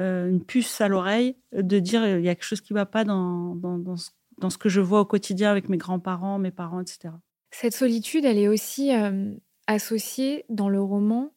euh, 0.00 0.28
une 0.28 0.42
puce 0.42 0.80
à 0.80 0.88
l'oreille 0.88 1.36
de 1.52 1.78
dire 1.78 2.06
il 2.06 2.24
y 2.24 2.28
a 2.28 2.34
quelque 2.34 2.44
chose 2.44 2.60
qui 2.60 2.72
ne 2.72 2.78
va 2.78 2.86
pas 2.86 3.04
dans, 3.04 3.54
dans, 3.54 3.96
ce, 3.96 4.58
que 4.58 4.68
je 4.68 4.80
vois 4.80 5.00
au 5.00 5.04
quotidien 5.04 5.50
avec 5.50 5.68
mes 5.68 5.76
grands-parents, 5.76 6.38
mes 6.38 6.50
parents, 6.50 6.80
etc. 6.80 7.10
Cette 7.50 7.74
solitude, 7.74 8.24
elle 8.24 8.38
est 8.38 8.48
aussi 8.48 8.94
euh, 8.94 9.34
associée 9.66 10.44
dans 10.48 10.68
le 10.68 10.80
roman 10.80 11.32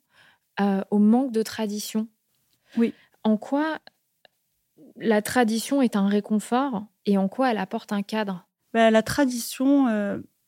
au 0.91 0.97
manque 0.97 1.31
de 1.31 1.41
tradition. 1.41 2.09
Oui. 2.75 2.93
En 3.23 3.37
quoi 3.37 3.79
la 4.97 5.21
tradition 5.21 5.81
est 5.81 5.95
un 5.95 6.07
réconfort 6.07 6.85
et 7.09 7.17
en 7.17 7.27
quoi 7.27 7.51
elle 7.51 7.57
apporte 7.57 7.91
un 7.91 8.03
cadre? 8.03 8.47
Ben, 8.73 8.89
La 8.91 9.01
tradition, 9.01 9.85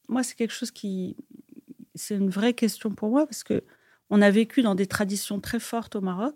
moi, 0.07 0.23
c'est 0.23 0.35
quelque 0.35 0.53
chose 0.53 0.71
qui. 0.71 1.15
C'est 1.95 2.15
une 2.15 2.29
vraie 2.29 2.53
question 2.53 2.91
pour 2.91 3.09
moi 3.09 3.25
parce 3.25 3.43
que 3.43 3.63
on 4.09 4.21
a 4.21 4.29
vécu 4.29 4.61
dans 4.61 4.75
des 4.75 4.87
traditions 4.87 5.39
très 5.39 5.59
fortes 5.59 5.95
au 5.95 6.01
Maroc. 6.01 6.35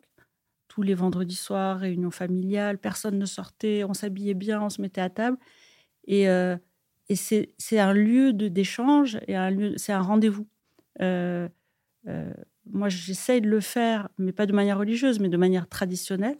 Tous 0.67 0.81
les 0.81 0.93
vendredis 0.93 1.35
soirs, 1.35 1.79
réunion 1.79 2.11
familiale, 2.11 2.77
personne 2.77 3.17
ne 3.19 3.25
sortait, 3.25 3.83
on 3.83 3.93
s'habillait 3.93 4.33
bien, 4.33 4.61
on 4.61 4.69
se 4.69 4.81
mettait 4.81 5.01
à 5.01 5.09
table. 5.09 5.37
Et, 6.07 6.29
euh, 6.29 6.57
c'est 7.13 7.79
un 7.79 7.93
lieu 7.93 8.33
d'échange 8.33 9.19
et 9.27 9.35
c'est 9.77 9.93
un 9.93 10.01
rendez-vous. 10.01 10.47
Euh, 11.01 11.47
euh, 12.07 12.33
moi, 12.71 12.89
j'essaye 12.89 13.41
de 13.41 13.49
le 13.49 13.59
faire, 13.61 14.09
mais 14.17 14.31
pas 14.31 14.45
de 14.47 14.53
manière 14.53 14.79
religieuse, 14.79 15.19
mais 15.19 15.29
de 15.29 15.37
manière 15.37 15.67
traditionnelle, 15.69 16.39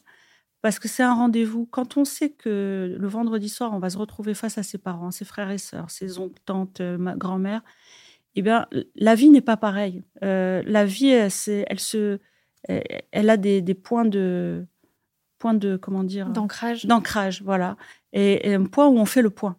parce 0.65 0.79
que 0.79 0.87
c'est 0.87 1.03
un 1.03 1.13
rendez-vous. 1.13 1.67
Quand 1.67 1.95
on 1.95 2.05
sait 2.05 2.31
que 2.31 2.97
le 2.99 3.07
vendredi 3.07 3.49
soir, 3.49 3.71
on 3.73 3.77
va 3.77 3.91
se 3.91 3.99
retrouver 3.99 4.33
face 4.33 4.57
à 4.57 4.63
ses 4.63 4.79
parents, 4.79 5.11
ses 5.11 5.23
frères 5.23 5.51
et 5.51 5.59
sœurs, 5.59 5.91
ses 5.91 6.17
oncles, 6.17 6.41
tantes, 6.43 6.81
ma 6.81 7.15
grand-mère, 7.15 7.61
eh 8.33 8.41
bien, 8.41 8.65
la 8.95 9.13
vie 9.13 9.29
n'est 9.29 9.41
pas 9.41 9.57
pareille. 9.57 10.01
Euh, 10.23 10.63
la 10.65 10.83
vie, 10.83 11.09
elle, 11.09 11.29
elle, 11.67 11.79
se, 11.79 12.17
elle 12.67 13.29
a 13.29 13.37
des, 13.37 13.61
points 13.75 14.05
de, 14.05 14.65
points 15.37 15.53
de, 15.53 15.77
comment 15.77 16.03
dire 16.03 16.29
D'ancrage. 16.29 16.87
D'ancrage, 16.87 17.43
voilà. 17.43 17.77
Et, 18.11 18.55
un 18.55 18.65
point 18.65 18.87
où 18.87 18.97
on 18.97 19.05
fait 19.05 19.21
le 19.21 19.29
point. 19.29 19.57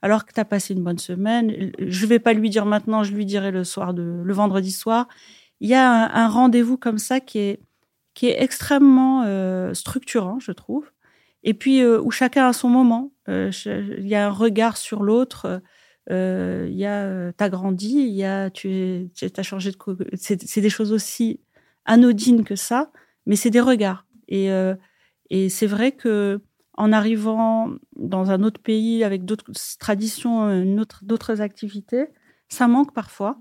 alors 0.00 0.24
que 0.24 0.32
tu 0.32 0.40
as 0.40 0.46
passé 0.46 0.72
une 0.72 0.82
bonne 0.82 0.96
semaine, 0.96 1.70
je 1.78 2.06
vais 2.06 2.18
pas 2.18 2.32
lui 2.32 2.48
dire 2.48 2.64
maintenant, 2.64 3.04
je 3.04 3.12
lui 3.12 3.26
dirai 3.26 3.50
le 3.50 3.62
soir, 3.62 3.92
de, 3.92 4.22
le 4.24 4.32
vendredi 4.32 4.70
soir. 4.70 5.06
Il 5.60 5.68
y 5.68 5.74
a 5.74 6.10
un, 6.16 6.28
rendez-vous 6.28 6.78
comme 6.78 6.96
ça 6.96 7.20
qui 7.20 7.40
est, 7.40 7.60
qui 8.14 8.28
est 8.28 8.42
extrêmement 8.42 9.22
euh, 9.24 9.74
structurant, 9.74 10.38
je 10.40 10.52
trouve. 10.52 10.90
Et 11.42 11.54
puis, 11.54 11.82
euh, 11.82 12.00
où 12.00 12.10
chacun 12.10 12.48
a 12.48 12.52
son 12.52 12.68
moment. 12.68 13.12
il 13.28 14.06
y 14.06 14.14
a 14.14 14.26
un 14.26 14.30
regard 14.30 14.76
sur 14.76 15.02
l'autre 15.02 15.60
euh, 16.10 16.66
il 16.68 16.76
y 16.76 16.84
a 16.84 17.04
euh, 17.04 17.32
t'as 17.36 17.48
grandi, 17.48 17.92
il 17.92 18.14
y 18.14 18.24
a 18.24 18.50
tu 18.50 19.10
as 19.36 19.42
changé 19.42 19.70
de 19.70 19.78
c'est 20.14 20.60
des 20.60 20.70
choses 20.70 20.92
aussi 20.92 21.40
anodines 21.86 22.44
que 22.44 22.56
ça, 22.56 22.90
mais 23.26 23.36
c'est 23.36 23.50
des 23.50 23.60
regards. 23.60 24.06
Et, 24.28 24.50
euh, 24.50 24.74
c'est 25.48 25.66
vrai 25.66 25.92
que 25.92 26.40
en 26.74 26.92
arrivant 26.92 27.70
dans 27.96 28.30
un 28.30 28.42
autre 28.42 28.60
pays 28.60 29.04
avec 29.04 29.24
d'autres 29.24 29.50
traditions, 29.78 30.64
d'autres 31.02 31.40
activités, 31.40 32.06
ça 32.48 32.68
manque 32.68 32.92
parfois 32.92 33.38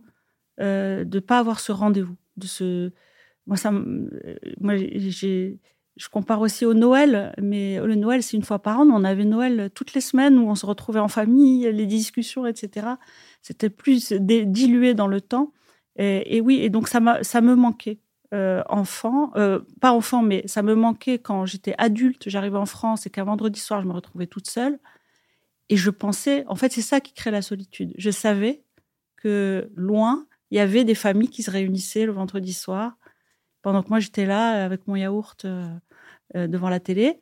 euh, 0.60 1.04
de 1.04 1.20
pas 1.20 1.40
avoir 1.40 1.60
ce 1.60 1.72
rendez-vous, 1.72 2.16
de 2.38 2.48
ce 2.48 2.92
moi 3.48 3.58
ça 3.58 3.72
moi 3.72 4.76
j'ai 4.78 5.60
je 5.96 6.10
compare 6.10 6.42
aussi 6.42 6.66
au 6.66 6.74
Noël, 6.74 7.36
mais 7.40 7.80
le 7.80 7.96
Noël, 7.96 8.24
c'est 8.24 8.36
une 8.36 8.44
fois 8.44 8.60
par 8.60 8.80
an. 8.80 8.88
On 8.90 9.04
avait 9.04 9.26
Noël 9.26 9.70
toutes 9.76 9.94
les 9.94 10.02
semaines 10.02 10.40
où 10.40 10.50
on 10.50 10.56
se 10.56 10.66
retrouvait 10.66 11.00
en 11.00 11.08
famille, 11.08 11.72
les 11.72 11.86
discussions, 11.86 12.48
etc. 12.48 12.88
C'était 13.44 13.70
plus 13.70 14.12
dilué 14.12 14.96
dans 14.96 15.08
le 15.08 15.22
temps. 15.22 15.54
Et, 15.98 16.42
oui, 16.42 16.62
et 16.62 16.70
donc 16.70 16.88
ça, 16.88 17.00
ça 17.22 17.42
me 17.42 17.56
manquait. 17.56 18.00
Euh, 18.34 18.64
enfant, 18.68 19.32
euh, 19.36 19.60
pas 19.80 19.92
enfant, 19.92 20.24
mais 20.24 20.42
ça 20.48 20.64
me 20.64 20.74
manquait 20.74 21.20
quand 21.20 21.46
j'étais 21.46 21.76
adulte, 21.78 22.30
j'arrivais 22.30 22.58
en 22.58 22.66
France 22.66 23.06
et 23.06 23.12
qu'un 23.12 23.26
vendredi 23.26 23.60
soir, 23.60 23.80
je 23.84 23.88
me 23.88 23.94
retrouvais 23.94 24.26
toute 24.26 24.50
seule. 24.50 24.80
Et 25.70 25.78
je 25.78 25.92
pensais, 25.92 26.44
en 26.48 26.56
fait, 26.56 26.72
c'est 26.72 26.82
ça 26.82 27.00
qui 27.00 27.14
crée 27.14 27.30
la 27.30 27.44
solitude. 27.44 27.94
Je 27.96 28.10
savais 28.10 28.64
que 29.18 29.72
loin, 29.76 30.26
il 30.50 30.58
y 30.58 30.60
avait 30.60 30.84
des 30.84 30.96
familles 30.96 31.30
qui 31.30 31.44
se 31.44 31.52
réunissaient 31.52 32.08
le 32.08 32.12
vendredi 32.12 32.54
soir 32.54 32.98
pendant 33.64 33.82
que 33.82 33.90
moi 33.90 34.00
j'étais 34.00 34.28
là 34.28 34.64
avec 34.64 34.88
mon 34.88 34.96
yaourt 34.96 35.46
euh, 35.46 35.68
euh, 36.36 36.46
devant 36.48 36.70
la 36.70 36.80
télé. 36.80 37.20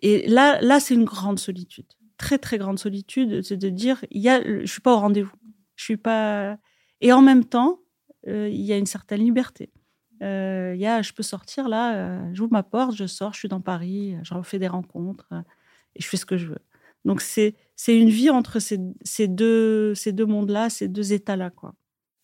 Et 0.00 0.26
là, 0.26 0.60
là, 0.60 0.80
c'est 0.80 0.94
une 0.94 1.04
grande 1.04 1.38
solitude, 1.38 1.86
très 2.16 2.38
très 2.38 2.58
grande 2.58 2.80
solitude, 2.80 3.42
c'est 3.42 3.56
de 3.56 3.68
dire, 3.68 4.04
il 4.10 4.20
y 4.20 4.28
a, 4.28 4.42
je 4.42 4.66
suis 4.66 4.80
pas 4.80 4.94
au 4.94 4.98
rendez-vous, 4.98 5.36
je 5.76 5.84
suis 5.84 5.96
pas. 5.96 6.58
Et 7.00 7.12
en 7.12 7.22
même 7.22 7.44
temps, 7.44 7.78
euh, 8.26 8.48
il 8.48 8.62
y 8.62 8.72
a 8.72 8.78
une 8.78 8.86
certaine 8.86 9.20
liberté. 9.20 9.70
y 10.20 10.24
a, 10.24 11.02
je 11.02 11.12
peux 11.12 11.22
sortir 11.22 11.68
là, 11.68 12.32
j'ouvre 12.32 12.52
ma 12.52 12.64
porte, 12.64 12.96
je 12.96 13.06
sors, 13.06 13.32
je 13.32 13.38
suis 13.38 13.48
dans 13.48 13.60
Paris, 13.60 14.16
je 14.24 14.34
refais 14.34 14.58
des 14.58 14.68
rencontres 14.68 15.28
et 15.94 16.02
je 16.02 16.08
fais 16.08 16.16
ce 16.16 16.26
que 16.26 16.36
je 16.36 16.46
veux. 16.46 16.62
Donc 17.04 17.20
c'est 17.20 17.54
c'est 17.76 17.98
une 17.98 18.10
vie 18.10 18.30
entre 18.30 18.60
ces, 18.60 18.78
ces 19.02 19.28
deux 19.28 19.94
ces 19.94 20.12
deux 20.12 20.26
mondes-là, 20.26 20.70
ces 20.70 20.88
deux 20.88 21.12
états-là, 21.12 21.50
quoi. 21.50 21.74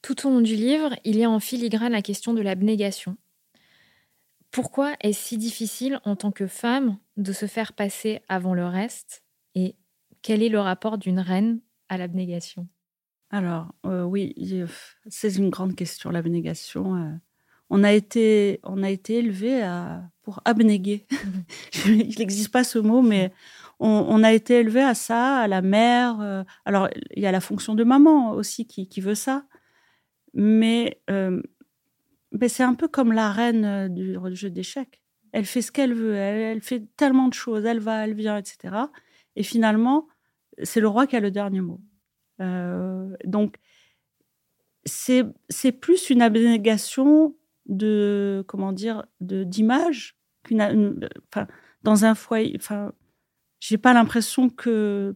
Tout 0.02 0.26
au 0.26 0.30
long 0.30 0.40
du 0.40 0.54
livre, 0.54 0.94
il 1.04 1.16
y 1.16 1.24
a 1.24 1.30
en 1.30 1.40
filigrane 1.40 1.92
la 1.92 2.02
question 2.02 2.32
de 2.32 2.40
l'abnégation. 2.40 3.16
Pourquoi 4.50 4.94
est-ce 5.00 5.28
si 5.28 5.38
difficile 5.38 6.00
en 6.04 6.16
tant 6.16 6.32
que 6.32 6.46
femme 6.46 6.98
de 7.16 7.32
se 7.32 7.46
faire 7.46 7.72
passer 7.74 8.20
avant 8.28 8.54
le 8.54 8.66
reste 8.66 9.22
Et 9.54 9.76
quel 10.22 10.42
est 10.42 10.48
le 10.48 10.60
rapport 10.60 10.98
d'une 10.98 11.20
reine 11.20 11.60
à 11.88 11.98
l'abnégation? 11.98 12.66
Alors, 13.30 13.74
euh, 13.84 14.04
oui, 14.04 14.34
c'est 15.08 15.36
une 15.36 15.50
grande 15.50 15.74
question, 15.74 16.10
l'abnégation. 16.10 16.96
Euh. 16.96 17.10
on 17.68 17.84
a 17.84 17.92
été, 17.92 18.58
on 18.62 18.82
a 18.82 18.88
été 18.88 19.18
élevé 19.18 19.62
à, 19.62 20.02
pour 20.22 20.40
abnéguer. 20.46 21.06
Il 21.86 22.18
n'existe 22.18 22.50
pas 22.50 22.64
ce 22.64 22.78
mot, 22.78 23.02
mais 23.02 23.32
on, 23.80 24.24
a 24.24 24.32
été 24.32 24.60
élevé 24.60 24.80
à 24.80 24.94
ça, 24.94 25.36
à 25.36 25.46
la 25.46 25.60
mère. 25.60 26.20
Euh. 26.20 26.42
alors, 26.64 26.88
il 27.14 27.22
y 27.22 27.26
a 27.26 27.32
la 27.32 27.40
fonction 27.40 27.74
de 27.74 27.84
maman 27.84 28.32
aussi 28.32 28.66
qui, 28.66 28.88
qui 28.88 29.00
veut 29.00 29.14
ça. 29.14 29.44
Mais 30.34 31.00
ben, 32.32 32.48
c'est 32.48 32.62
un 32.62 32.74
peu 32.74 32.88
comme 32.88 33.12
la 33.12 33.32
reine 33.32 33.64
euh, 33.64 33.88
du 33.88 34.18
jeu 34.36 34.50
d'échecs. 34.50 35.00
Elle 35.32 35.44
fait 35.44 35.62
ce 35.62 35.72
qu'elle 35.72 35.94
veut, 35.94 36.14
elle, 36.14 36.62
fait 36.62 36.84
tellement 36.96 37.28
de 37.28 37.34
choses, 37.34 37.64
elle 37.64 37.80
va, 37.80 38.04
elle 38.04 38.14
vient, 38.14 38.36
etc. 38.36 38.76
Et 39.36 39.42
finalement, 39.42 40.08
c'est 40.62 40.80
le 40.80 40.88
roi 40.88 41.06
qui 41.06 41.16
a 41.16 41.20
le 41.20 41.30
dernier 41.30 41.60
mot. 41.60 41.80
Euh, 42.40 43.14
donc, 43.24 43.56
c'est 44.84 45.72
plus 45.72 46.08
une 46.08 46.22
abnégation 46.22 47.36
de, 47.66 48.42
comment 48.48 48.72
dire, 48.72 49.04
d'image. 49.20 50.16
Enfin, 50.50 51.46
dans 51.82 52.04
un 52.06 52.14
foyer. 52.14 52.56
Enfin, 52.58 52.92
j'ai 53.60 53.76
pas 53.76 53.92
l'impression 53.92 54.48
que 54.48 55.14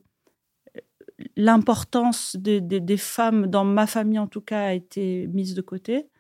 l'importance 1.37 2.37
des 2.37 2.97
femmes, 2.99 3.47
dans 3.47 3.65
ma 3.65 3.87
famille 3.87 4.19
en 4.19 4.27
tout 4.27 4.43
cas, 4.43 4.67
a 4.67 4.73
été 4.75 5.27
mise 5.29 5.55
de 5.55 5.63
côté 5.63 6.11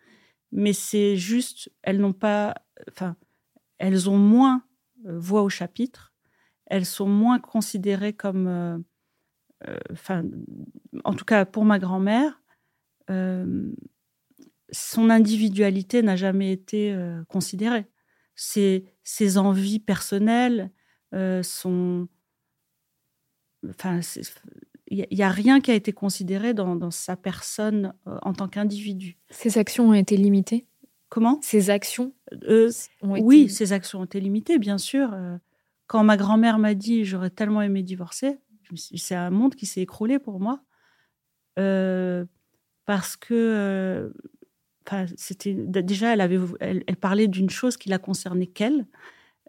mais 0.52 0.74
c'est 0.74 1.16
juste, 1.16 1.72
elles 1.82 1.98
n'ont 1.98 2.12
pas, 2.12 2.54
enfin, 2.90 3.16
elles 3.78 4.08
ont 4.08 4.18
moins 4.18 4.62
euh, 5.06 5.18
voix 5.18 5.42
au 5.42 5.48
chapitre, 5.48 6.12
elles 6.66 6.86
sont 6.86 7.08
moins 7.08 7.38
considérées 7.38 8.12
comme, 8.12 8.46
euh, 8.46 8.78
euh, 9.68 9.78
enfin, 9.90 10.24
en 11.04 11.14
tout 11.14 11.24
cas 11.24 11.44
pour 11.44 11.64
ma 11.64 11.78
grand-mère, 11.78 12.38
son 14.70 15.10
individualité 15.10 16.00
n'a 16.00 16.16
jamais 16.16 16.50
été 16.50 16.96
considérée. 17.28 17.84
Ses, 18.34 18.86
envies 19.36 19.80
personnelles, 19.80 20.70
son, 21.42 22.08
enfin, 23.68 24.00
il 24.92 25.16
n'y 25.16 25.22
a, 25.22 25.30
rien 25.30 25.60
qui 25.60 25.70
a 25.70 25.74
été 25.74 25.92
considéré 25.92 26.52
dans, 26.52 26.90
sa 26.90 27.16
personne 27.16 27.94
euh, 28.06 28.18
en 28.20 28.34
tant 28.34 28.46
qu'individu. 28.46 29.16
Ses 29.30 29.56
actions 29.56 29.88
ont 29.88 29.94
été 29.94 30.18
limitées? 30.18 30.66
Comment? 31.08 31.38
Ses 31.42 31.70
actions 31.70 32.12
euh, 32.44 32.70
Oui, 33.02 33.48
ses 33.48 33.72
actions 33.72 34.00
ont 34.00 34.04
été 34.04 34.20
limitées, 34.20 34.58
bien 34.58 34.76
sûr. 34.76 35.14
Euh, 35.14 35.36
quand 35.86 36.04
ma 36.04 36.18
grand-mère 36.18 36.58
m'a 36.58 36.74
dit 36.74 37.06
j'aurais 37.06 37.30
tellement 37.30 37.62
aimé 37.62 37.82
divorcer, 37.82 38.38
c'est 38.74 39.14
un 39.14 39.30
monde 39.30 39.54
qui 39.54 39.64
s'est 39.64 39.80
écroulé 39.80 40.18
pour 40.18 40.40
moi. 40.40 40.60
parce 42.84 43.16
que 43.16 44.12
c'était 45.16 45.54
déjà, 45.54 46.12
elle, 46.12 46.20
avait, 46.20 46.38
elle, 46.60 46.96
parlait 46.96 47.28
d'une 47.28 47.50
chose 47.50 47.76
qui 47.78 47.88
la 47.88 47.98
concernait 47.98 48.46
qu'elle. 48.46 48.86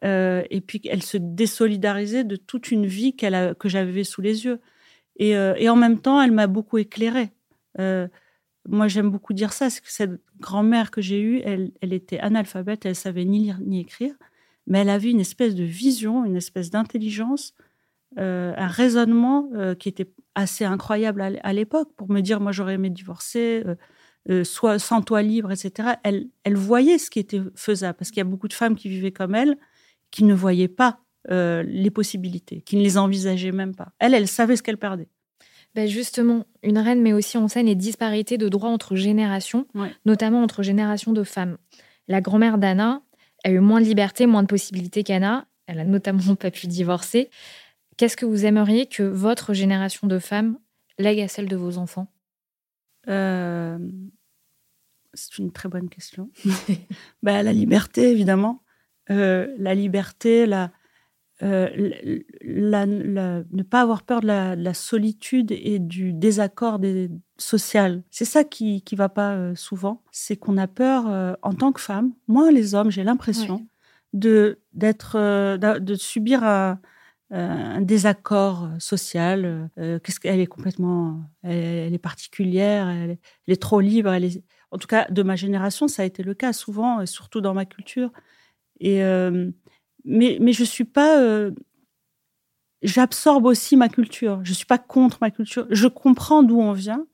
et 0.03 0.63
puis 0.65 0.81
elle 0.89 1.03
se 1.03 1.17
désolidarisait 1.17 2.23
de 2.23 2.37
toute 2.37 2.71
une 2.71 2.85
vie 2.85 3.15
qu'elle 3.15 3.55
que 3.55 3.67
j'avais 3.67 4.05
sous 4.05 4.21
les 4.21 4.45
yeux. 4.45 4.61
Et, 5.17 5.31
et, 5.31 5.69
en 5.69 5.75
même 5.75 5.99
temps, 5.99 6.21
elle 6.21 6.31
m'a 6.31 6.47
beaucoup 6.47 6.77
éclairée 6.77 7.31
moi, 8.67 8.87
j'aime 8.87 9.09
beaucoup 9.09 9.33
dire 9.33 9.53
ça, 9.53 9.69
c'est 9.69 9.81
que 9.81 9.91
cette 9.91 10.21
grand-mère 10.39 10.91
que 10.91 11.01
j'ai 11.01 11.21
eue, 11.21 11.41
elle, 11.43 11.71
était 11.81 12.19
analphabète, 12.19 12.85
elle 12.85 12.95
savait 12.95 13.25
ni 13.25 13.39
lire 13.39 13.59
ni 13.59 13.81
écrire, 13.81 14.13
mais 14.67 14.79
elle 14.79 14.89
avait 14.89 15.11
une 15.11 15.19
espèce 15.19 15.55
de 15.55 15.63
vision, 15.63 16.23
une 16.23 16.37
espèce 16.37 16.69
d'intelligence, 16.69 17.53
euh, 18.17 18.53
un 18.55 18.67
raisonnement 18.67 19.49
euh, 19.55 19.75
qui 19.75 19.89
était 19.89 20.09
assez 20.35 20.65
incroyable 20.65 21.21
à, 21.21 21.53
l'époque 21.53 21.93
pour 21.95 22.09
me 22.09 22.21
dire, 22.21 22.39
moi, 22.39 22.51
j'aurais 22.51 22.75
aimé 22.75 22.89
divorcer, 22.89 23.63
euh, 24.29 24.43
soit 24.45 24.79
sans 24.79 25.01
toi 25.01 25.21
libre, 25.21 25.51
etc. 25.51 25.95
Elle, 26.03 26.29
elle 26.43 26.55
voyait 26.55 26.97
ce 26.97 27.09
qui 27.09 27.19
était 27.19 27.41
faisable, 27.55 27.97
parce 27.97 28.11
qu'il 28.11 28.19
y 28.19 28.21
a 28.21 28.25
beaucoup 28.25 28.47
de 28.47 28.53
femmes 28.53 28.75
qui 28.75 28.87
vivaient 28.87 29.11
comme 29.11 29.35
elle, 29.35 29.57
qui 30.09 30.23
ne 30.23 30.33
voyaient 30.33 30.69
pas 30.69 31.01
les 31.29 31.91
possibilités, 31.91 32.61
qui 32.61 32.75
ne 32.75 32.81
les 32.81 32.97
envisageaient 32.97 33.51
même 33.51 33.75
pas. 33.75 33.93
Elle, 33.99 34.13
elle 34.13 34.27
savait 34.27 34.55
ce 34.55 34.63
qu'elle 34.63 34.77
perdait. 34.77 35.07
Ben 35.75 35.87
justement, 35.87 36.45
une 36.61 36.77
reine 36.77 37.01
met 37.01 37.13
aussi 37.13 37.37
en 37.37 37.47
scène 37.47 37.65
les 37.65 37.75
disparités 37.75 38.37
de 38.37 38.47
droits 38.47 38.69
entre 38.69 38.95
générations, 38.95 39.67
notamment 40.05 40.43
entre 40.43 40.61
générations 40.61 41.13
de 41.13 41.23
femmes. 41.23 41.57
La 42.07 42.21
grand-mère 42.21 42.57
d'Anna 42.57 43.01
a 43.43 43.49
eu 43.51 43.59
moins 43.59 43.81
de 43.81 43.85
liberté, 43.85 44.25
moins 44.25 44.43
de 44.43 44.47
possibilités 44.47 45.03
qu'Anna. 45.03 45.47
Elle 45.65 45.79
a 45.79 45.85
notamment 45.85 46.35
pas 46.39 46.51
pu 46.51 46.67
divorcer. 46.67 47.29
Qu'est-ce 47.97 48.17
que 48.17 48.25
vous 48.25 48.45
aimeriez 48.45 48.85
que 48.85 49.03
votre 49.03 49.53
génération 49.53 50.07
de 50.07 50.19
femmes 50.19 50.57
lègue 50.99 51.21
à 51.21 51.27
celle 51.27 51.47
de 51.47 51.55
vos 51.55 51.77
enfants? 51.77 52.07
Euh, 53.07 53.77
C'est 55.13 55.37
une 55.37 55.51
très 55.51 55.69
bonne 55.69 55.89
question. 55.89 56.29
bah, 57.23 57.41
la 57.43 57.53
liberté, 57.53 58.11
évidemment. 58.11 58.63
Euh, 59.09 59.53
la 59.57 59.75
liberté, 59.75 60.45
la, 60.45 60.71
euh, 61.41 61.91
ne 62.43 63.63
pas 63.63 63.81
avoir 63.81 64.03
peur 64.03 64.21
de 64.21 64.27
la, 64.27 64.73
solitude 64.73 65.51
et 65.51 65.79
du 65.79 66.13
désaccord 66.13 66.79
social. 67.37 68.03
C'est 68.11 68.25
ça 68.25 68.43
qui 68.43 68.83
ne 68.89 68.97
va 68.97 69.09
pas 69.09 69.33
euh, 69.33 69.55
souvent. 69.55 70.03
C'est 70.11 70.37
qu'on 70.37 70.57
a 70.57 70.67
peur, 70.67 71.07
euh, 71.07 71.33
en 71.41 71.53
tant 71.53 71.71
que 71.71 71.81
femme, 71.81 72.13
moins 72.27 72.51
les 72.51 72.75
hommes, 72.75 72.91
j'ai 72.91 73.03
l'impression, 73.03 73.65
de, 74.13 74.59
d'être, 74.73 75.17
de 75.57 75.95
subir 75.95 76.43
un, 76.43 76.79
désaccord 77.81 78.69
social. 78.77 79.69
qu'est-ce 79.75 80.19
qu'elle 80.19 80.39
est 80.39 80.45
complètement, 80.45 81.21
elle, 81.41 81.91
est 81.91 81.97
particulière, 81.97 82.87
elle 82.87 83.17
est, 83.47 83.61
trop 83.61 83.79
libre. 83.79 84.13
Elle 84.13 84.25
est, 84.25 84.43
en 84.69 84.77
tout 84.77 84.87
cas, 84.87 85.07
de 85.09 85.23
ma 85.23 85.35
génération, 85.35 85.87
ça 85.87 86.03
a 86.03 86.05
été 86.05 86.21
le 86.21 86.35
cas 86.35 86.53
souvent, 86.53 87.01
et 87.01 87.07
surtout 87.07 87.41
dans 87.41 87.55
ma 87.55 87.65
culture. 87.65 88.11
Et 88.79 89.01
mais, 90.05 90.53
je 90.53 90.63
suis 90.63 90.85
pas. 90.85 91.19
Euh, 91.21 91.51
j'absorbe 92.81 93.45
aussi 93.45 93.77
ma 93.77 93.89
culture. 93.89 94.41
Je 94.43 94.53
suis 94.53 94.65
pas 94.65 94.77
contre 94.77 95.17
ma 95.21 95.31
culture. 95.31 95.65
Je 95.69 95.87
comprends 95.87 96.43
d'où 96.43 96.59
on 96.59 96.73
vient, 96.73 97.07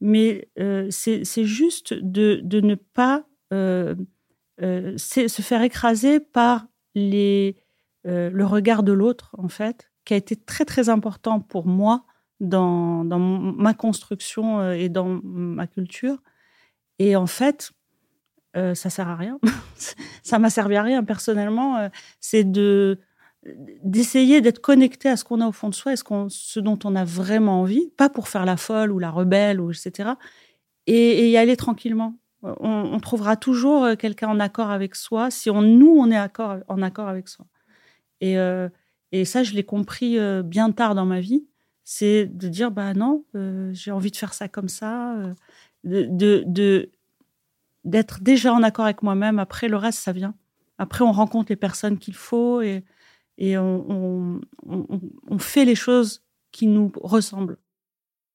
mais 0.00 0.48
euh, 0.58 0.86
c'est 0.90 1.44
juste 1.44 1.94
de, 1.94 2.40
de, 2.42 2.60
ne 2.60 2.74
pas 2.74 3.24
euh, 3.52 3.94
se 4.58 5.42
faire 5.42 5.62
écraser 5.62 6.20
par 6.20 6.66
les, 6.94 7.56
le 8.04 8.44
regard 8.44 8.82
de 8.82 8.92
l'autre, 8.92 9.34
en 9.38 9.48
fait, 9.48 9.90
qui 10.04 10.14
a 10.14 10.16
été 10.16 10.36
très 10.36 10.64
très 10.64 10.88
important 10.88 11.40
pour 11.40 11.66
moi 11.66 12.04
dans, 12.40 13.04
dans 13.04 13.18
ma 13.18 13.74
construction 13.74 14.72
et 14.72 14.88
dans 14.88 15.20
ma 15.22 15.66
culture. 15.66 16.22
Et 16.98 17.16
en 17.16 17.26
fait, 17.26 17.72
euh, 18.56 18.74
ça 18.74 18.90
sert 18.90 19.08
à 19.08 19.16
rien. 19.16 19.38
ça 20.22 20.38
m'a 20.38 20.50
servi 20.50 20.76
à 20.76 20.82
rien 20.82 21.04
personnellement. 21.04 21.78
Euh, 21.78 21.88
c'est 22.20 22.44
de 22.44 22.98
d'essayer 23.82 24.40
d'être 24.40 24.60
connecté 24.60 25.08
à 25.08 25.16
ce 25.16 25.24
qu'on 25.24 25.40
a 25.40 25.48
au 25.48 25.52
fond 25.52 25.68
de 25.68 25.74
soi, 25.74 25.92
et 25.92 25.96
ce, 25.96 26.04
ce 26.28 26.60
dont 26.60 26.78
on 26.84 26.94
a 26.94 27.04
vraiment 27.04 27.62
envie, 27.62 27.90
pas 27.96 28.08
pour 28.08 28.28
faire 28.28 28.44
la 28.44 28.56
folle 28.56 28.92
ou 28.92 29.00
la 29.00 29.10
rebelle 29.10 29.60
ou 29.60 29.72
etc. 29.72 30.10
Et, 30.86 31.28
y 31.28 31.36
aller 31.36 31.56
tranquillement. 31.56 32.14
On, 32.42 33.00
trouvera 33.00 33.36
toujours 33.36 33.84
euh, 33.84 33.94
quelqu'un 33.96 34.28
en 34.28 34.38
accord 34.38 34.70
avec 34.70 34.94
soi 34.94 35.30
si 35.32 35.50
on, 35.50 35.60
nous 35.60 35.92
on 35.98 36.10
est 36.10 36.16
accord, 36.16 36.58
en 36.68 36.82
accord 36.82 37.08
avec 37.08 37.28
soi. 37.28 37.46
Et, 38.20 38.36
et 39.10 39.24
ça, 39.24 39.42
je 39.42 39.54
l'ai 39.54 39.64
compris 39.64 40.16
bien 40.44 40.70
tard 40.70 40.94
dans 40.94 41.06
ma 41.06 41.18
vie. 41.18 41.44
C'est 41.82 42.26
de 42.26 42.46
dire 42.46 42.70
bah 42.70 42.94
non, 42.94 43.24
j'ai 43.72 43.90
envie 43.90 44.12
de 44.12 44.16
faire 44.16 44.34
ça 44.34 44.46
comme 44.46 44.68
ça. 44.68 45.16
de, 45.82 46.44
de 46.46 46.92
d'être 47.84 48.20
déjà 48.20 48.52
en 48.52 48.62
accord 48.62 48.84
avec 48.84 49.02
moi-même. 49.02 49.38
Après, 49.38 49.68
le 49.68 49.76
reste, 49.76 49.98
ça 49.98 50.12
vient. 50.12 50.34
Après, 50.78 51.04
on 51.04 51.12
rencontre 51.12 51.50
les 51.50 51.56
personnes 51.56 51.98
qu'il 51.98 52.14
faut 52.14 52.60
et, 52.60 52.84
et 53.38 53.58
on, 53.58 54.40
on, 54.66 55.38
fait 55.38 55.64
les 55.64 55.74
choses 55.74 56.22
qui 56.50 56.66
nous 56.66 56.92
ressemblent. 56.96 57.58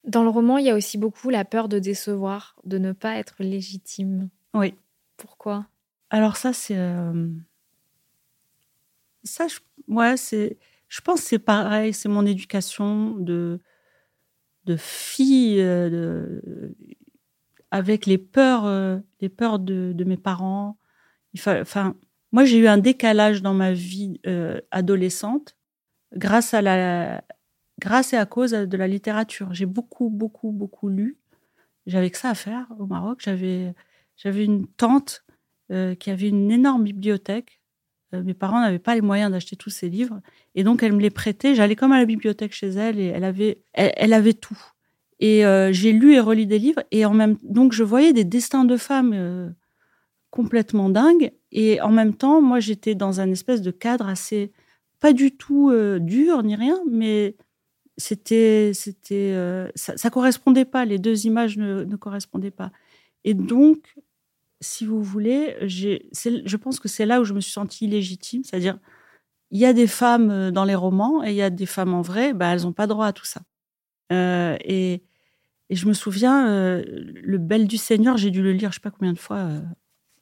Dans 0.06 0.24
le 0.24 0.30
roman, 0.30 0.58
il 0.58 0.66
y 0.66 0.70
a 0.70 0.76
aussi 0.76 0.98
beaucoup 0.98 1.30
la 1.30 1.46
peur 1.46 1.68
de 1.68 1.80
décevoir, 1.80 2.56
de 2.64 2.78
ne 2.78 2.92
pas 2.94 3.16
être 3.16 3.36
légitime. 3.40 4.30
Oui. 4.54 4.74
Pourquoi? 5.18 5.68
Alors 6.10 6.38
ça, 6.38 6.54
c'est... 6.54 6.78
Euh, 6.78 7.28
ça, 9.24 9.48
je... 9.48 9.60
ouais, 9.88 10.16
c'est... 10.18 10.58
Je 10.88 11.02
pense 11.02 11.22
que 11.22 11.28
c'est 11.28 11.40
pareil, 11.40 11.94
c'est 11.94 12.08
mon 12.08 12.26
éducation 12.26 13.12
de, 13.16 13.60
de 14.64 14.78
fille, 14.78 15.60
euh, 15.60 15.90
de 15.90 16.76
avec 17.72 18.06
les 18.06 18.18
peurs, 18.18 18.66
euh, 18.66 19.00
les 19.20 19.30
peurs 19.30 19.60
de, 19.60 20.04
mes 20.06 20.18
parents. 20.18 20.78
Enfin, 21.36 21.96
moi, 22.32 22.46
j'ai 22.46 22.58
eu 22.58 22.68
un 22.68 22.78
décalage 22.78 23.42
dans 23.42 23.54
ma 23.54 23.74
vie 23.74 24.20
euh, 24.28 24.60
adolescente 24.72 25.56
grâce 26.16 26.54
à 26.54 26.62
la, 26.62 27.24
grâce 27.80 28.14
et 28.14 28.18
à 28.18 28.26
cause 28.26 28.52
de 28.52 28.78
la 28.78 28.88
littérature. 28.88 29.54
J'ai 29.54 29.66
beaucoup, 29.66 30.10
beaucoup, 30.10 30.52
beaucoup 30.52 30.90
lu. 30.90 31.18
J'avais 31.86 32.10
que 32.10 32.18
ça 32.18 32.30
à 32.30 32.36
faire 32.36 32.68
au 32.80 32.86
Maroc. 32.86 33.20
J'avais, 33.24 33.74
j'avais 34.16 34.46
une 34.46 34.68
tante 34.68 35.26
euh, 35.72 35.96
qui 35.96 36.12
avait 36.12 36.30
une 36.30 36.52
énorme 36.52 36.84
bibliothèque. 36.84 37.62
mes 38.14 38.34
parents 38.34 38.62
n'avaient 38.62 38.80
pas 38.80 38.96
les 38.96 39.02
moyens 39.02 39.32
d'acheter 39.32 39.58
tous 39.58 39.70
ces 39.70 39.90
livres, 39.90 40.22
et 40.56 40.64
donc 40.64 40.82
elle 40.82 40.94
me 40.94 41.02
les 41.02 41.10
prêtait. 41.10 41.56
J'allais 41.56 41.76
comme 41.76 41.92
à 41.92 42.00
la 42.00 42.06
bibliothèque 42.06 42.54
chez 42.54 42.70
elle, 42.70 43.00
et 43.00 43.08
elle 43.08 43.26
avait, 43.26 43.62
elle 43.74 44.14
avait 44.14 44.34
tout. 44.34 44.58
Et 45.20 45.46
euh, 45.46 45.72
j'ai 45.72 45.94
lu 45.94 46.14
et 46.14 46.20
relu 46.20 46.46
des 46.46 46.60
livres, 46.60 46.84
et 46.92 47.06
en 47.06 47.14
même 47.14 47.38
donc 47.44 47.74
je 47.74 47.84
voyais 47.84 48.14
des 48.14 48.24
destins 48.24 48.66
de 48.66 48.78
femmes 48.78 49.14
euh, 49.14 49.50
complètement 50.32 50.90
dingues, 50.90 51.32
et 51.52 51.82
en 51.82 51.90
même 51.92 52.16
temps, 52.16 52.42
moi 52.42 52.60
j'étais 52.60 52.96
dans 52.96 53.20
un 53.22 53.32
espèce 53.32 53.62
de 53.62 53.72
cadre 53.72 54.08
assez 54.08 54.52
pas 55.00 55.14
du 55.14 55.36
tout 55.36 55.72
euh, 55.72 56.00
dur 56.00 56.44
ni 56.44 56.56
rien, 56.56 56.80
mais 56.90 57.36
c'était 57.98 58.72
c'était 58.74 59.34
ça, 59.76 59.98
ça, 59.98 60.10
correspondait 60.12 60.66
pas, 60.66 60.86
les 60.86 61.00
deux 61.00 61.26
images 61.26 61.58
ne, 61.58 61.84
ne 61.84 61.96
correspondaient 61.96 62.52
pas. 62.52 62.72
Et 63.24 63.34
donc, 63.34 63.96
si 64.62 64.86
vous 64.86 65.04
voulez, 65.04 65.58
je 65.64 66.58
pense 66.58 66.80
que 66.80 66.88
c'est 66.88 67.06
là 67.08 67.22
où 67.22 67.24
je 67.26 67.34
me 67.34 67.42
suis 67.42 67.52
sentie 67.54 67.86
illégitime, 67.86 68.44
c'est-à-dire 68.44 68.80
il 69.52 69.60
y 69.60 69.66
a 69.66 69.74
des 69.74 69.88
femmes 69.88 70.52
dans 70.52 70.66
les 70.66 70.76
romans 70.76 71.24
et 71.24 71.32
il 71.32 71.36
y 71.36 71.42
a 71.42 71.50
des 71.50 71.66
femmes 71.66 71.94
en 71.94 72.02
vrai, 72.02 72.34
bah, 72.34 72.54
elles 72.54 72.64
n'ont 72.64 72.74
pas 72.74 72.88
droit 72.88 73.08
à 73.08 73.14
tout 73.14 73.26
ça. 73.26 73.42
Et, 74.12 75.04
et, 75.70 75.76
je 75.76 75.88
me 75.88 75.94
souviens, 75.94 76.48
euh, 76.50 76.84
Le 76.86 77.38
Bel 77.38 77.68
du 77.68 77.78
Seigneur, 77.78 78.18
j'ai 78.18 78.32
dû 78.32 78.42
le 78.42 78.54
lire 78.54 78.72
je 78.72 78.76
sais 78.76 78.82
pas 78.82 78.92
combien 78.92 79.14
de 79.14 79.20
fois, 79.20 79.38
euh, 79.38 79.62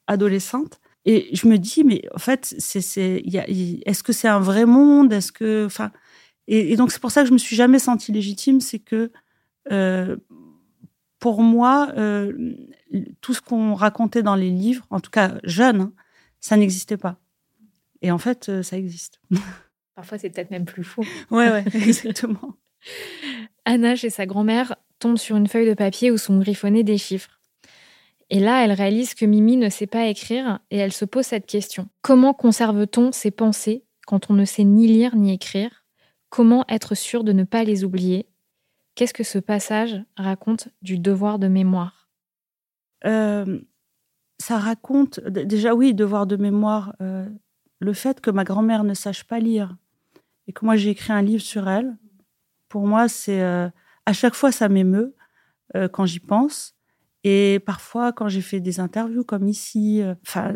adolescente. 0.06 0.80
Et 1.04 1.34
je 1.34 1.46
me 1.46 1.56
dis, 1.56 1.84
mais 1.84 2.02
en 2.14 2.18
fait, 2.18 2.54
c'est, 2.58 2.80
c'est, 2.80 3.22
est-ce 3.86 4.02
que 4.02 4.12
c'est 4.12 4.28
un 4.28 4.40
vrai 4.40 4.66
monde? 4.66 5.12
Est-ce 5.12 5.30
que, 5.30 5.64
enfin, 5.66 5.92
et, 6.48 6.76
donc 6.76 6.90
c'est 6.90 7.00
pour 7.00 7.12
ça 7.12 7.22
que 7.22 7.28
je 7.28 7.32
me 7.32 7.38
suis 7.38 7.54
jamais 7.54 7.78
sentie 7.78 8.10
légitime, 8.12 8.60
c'est 8.60 8.80
que 8.80 9.10
pour 11.20 11.42
moi, 11.42 11.92
tout 13.20 13.34
ce 13.34 13.40
qu'on 13.40 13.74
racontait 13.74 14.24
dans 14.24 14.34
les 14.34 14.50
livres, 14.50 14.84
en 14.90 14.98
tout 14.98 15.10
cas 15.10 15.38
jeune, 15.44 15.80
hein, 15.80 15.92
ça 16.40 16.56
n'existait 16.56 16.96
pas. 16.96 17.20
Et 18.02 18.10
en 18.10 18.18
fait, 18.18 18.62
ça 18.62 18.76
existe. 18.76 19.20
Parfois, 19.96 20.18
c'est 20.18 20.28
peut-être 20.28 20.50
même 20.50 20.66
plus 20.66 20.84
fou. 20.84 21.02
ouais, 21.30 21.50
ouais, 21.50 21.64
exactement. 21.74 22.54
Anna, 23.64 23.96
chez 23.96 24.10
sa 24.10 24.26
grand-mère, 24.26 24.76
sur 25.14 25.36
une 25.36 25.46
feuille 25.46 25.68
de 25.68 25.74
papier 25.74 26.10
où 26.10 26.18
sont 26.18 26.38
griffonnés 26.38 26.82
des 26.82 26.98
chiffres. 26.98 27.40
Et 28.28 28.40
là, 28.40 28.64
elle 28.64 28.72
réalise 28.72 29.14
que 29.14 29.24
Mimi 29.24 29.56
ne 29.56 29.68
sait 29.68 29.86
pas 29.86 30.06
écrire 30.06 30.58
et 30.72 30.78
elle 30.78 30.92
se 30.92 31.04
pose 31.04 31.26
cette 31.26 31.46
question. 31.46 31.88
Comment 32.02 32.34
conserve-t-on 32.34 33.12
ses 33.12 33.30
pensées 33.30 33.84
quand 34.04 34.30
on 34.30 34.34
ne 34.34 34.44
sait 34.44 34.64
ni 34.64 34.88
lire 34.88 35.14
ni 35.14 35.32
écrire? 35.32 35.84
Comment 36.28 36.64
être 36.68 36.96
sûr 36.96 37.22
de 37.22 37.32
ne 37.32 37.44
pas 37.44 37.62
les 37.62 37.84
oublier? 37.84 38.26
Qu'est-ce 38.96 39.14
que 39.14 39.22
ce 39.22 39.38
passage 39.38 40.02
raconte 40.16 40.68
du 40.82 40.98
devoir 40.98 41.38
de 41.38 41.46
mémoire? 41.46 42.08
Euh, 43.04 43.60
Ça 44.38 44.58
raconte, 44.58 45.20
déjà 45.20 45.74
oui, 45.74 45.94
devoir 45.94 46.26
de 46.26 46.36
mémoire, 46.36 46.94
euh, 47.00 47.26
le 47.78 47.92
fait 47.92 48.20
que 48.20 48.30
ma 48.30 48.44
grand-mère 48.44 48.84
ne 48.84 48.94
sache 48.94 49.24
pas 49.24 49.38
lire 49.38 49.76
et 50.46 50.52
que 50.52 50.64
moi 50.64 50.76
j'ai 50.76 50.90
écrit 50.90 51.12
un 51.12 51.22
livre 51.22 51.42
sur 51.42 51.68
elle. 51.68 51.96
Pour 52.68 52.86
moi, 52.86 53.08
c'est 53.08 53.40
euh, 53.40 53.68
à 54.06 54.12
chaque 54.12 54.34
fois 54.34 54.50
ça 54.52 54.68
m'émeut 54.68 55.14
quand 55.92 56.06
j'y 56.06 56.20
pense. 56.20 56.74
Et 57.24 57.58
parfois, 57.66 58.12
quand 58.12 58.28
j'ai 58.28 58.40
fait 58.40 58.60
des 58.60 58.78
interviews 58.78 59.24
comme 59.24 59.48
ici, 59.48 60.00
enfin, 60.22 60.54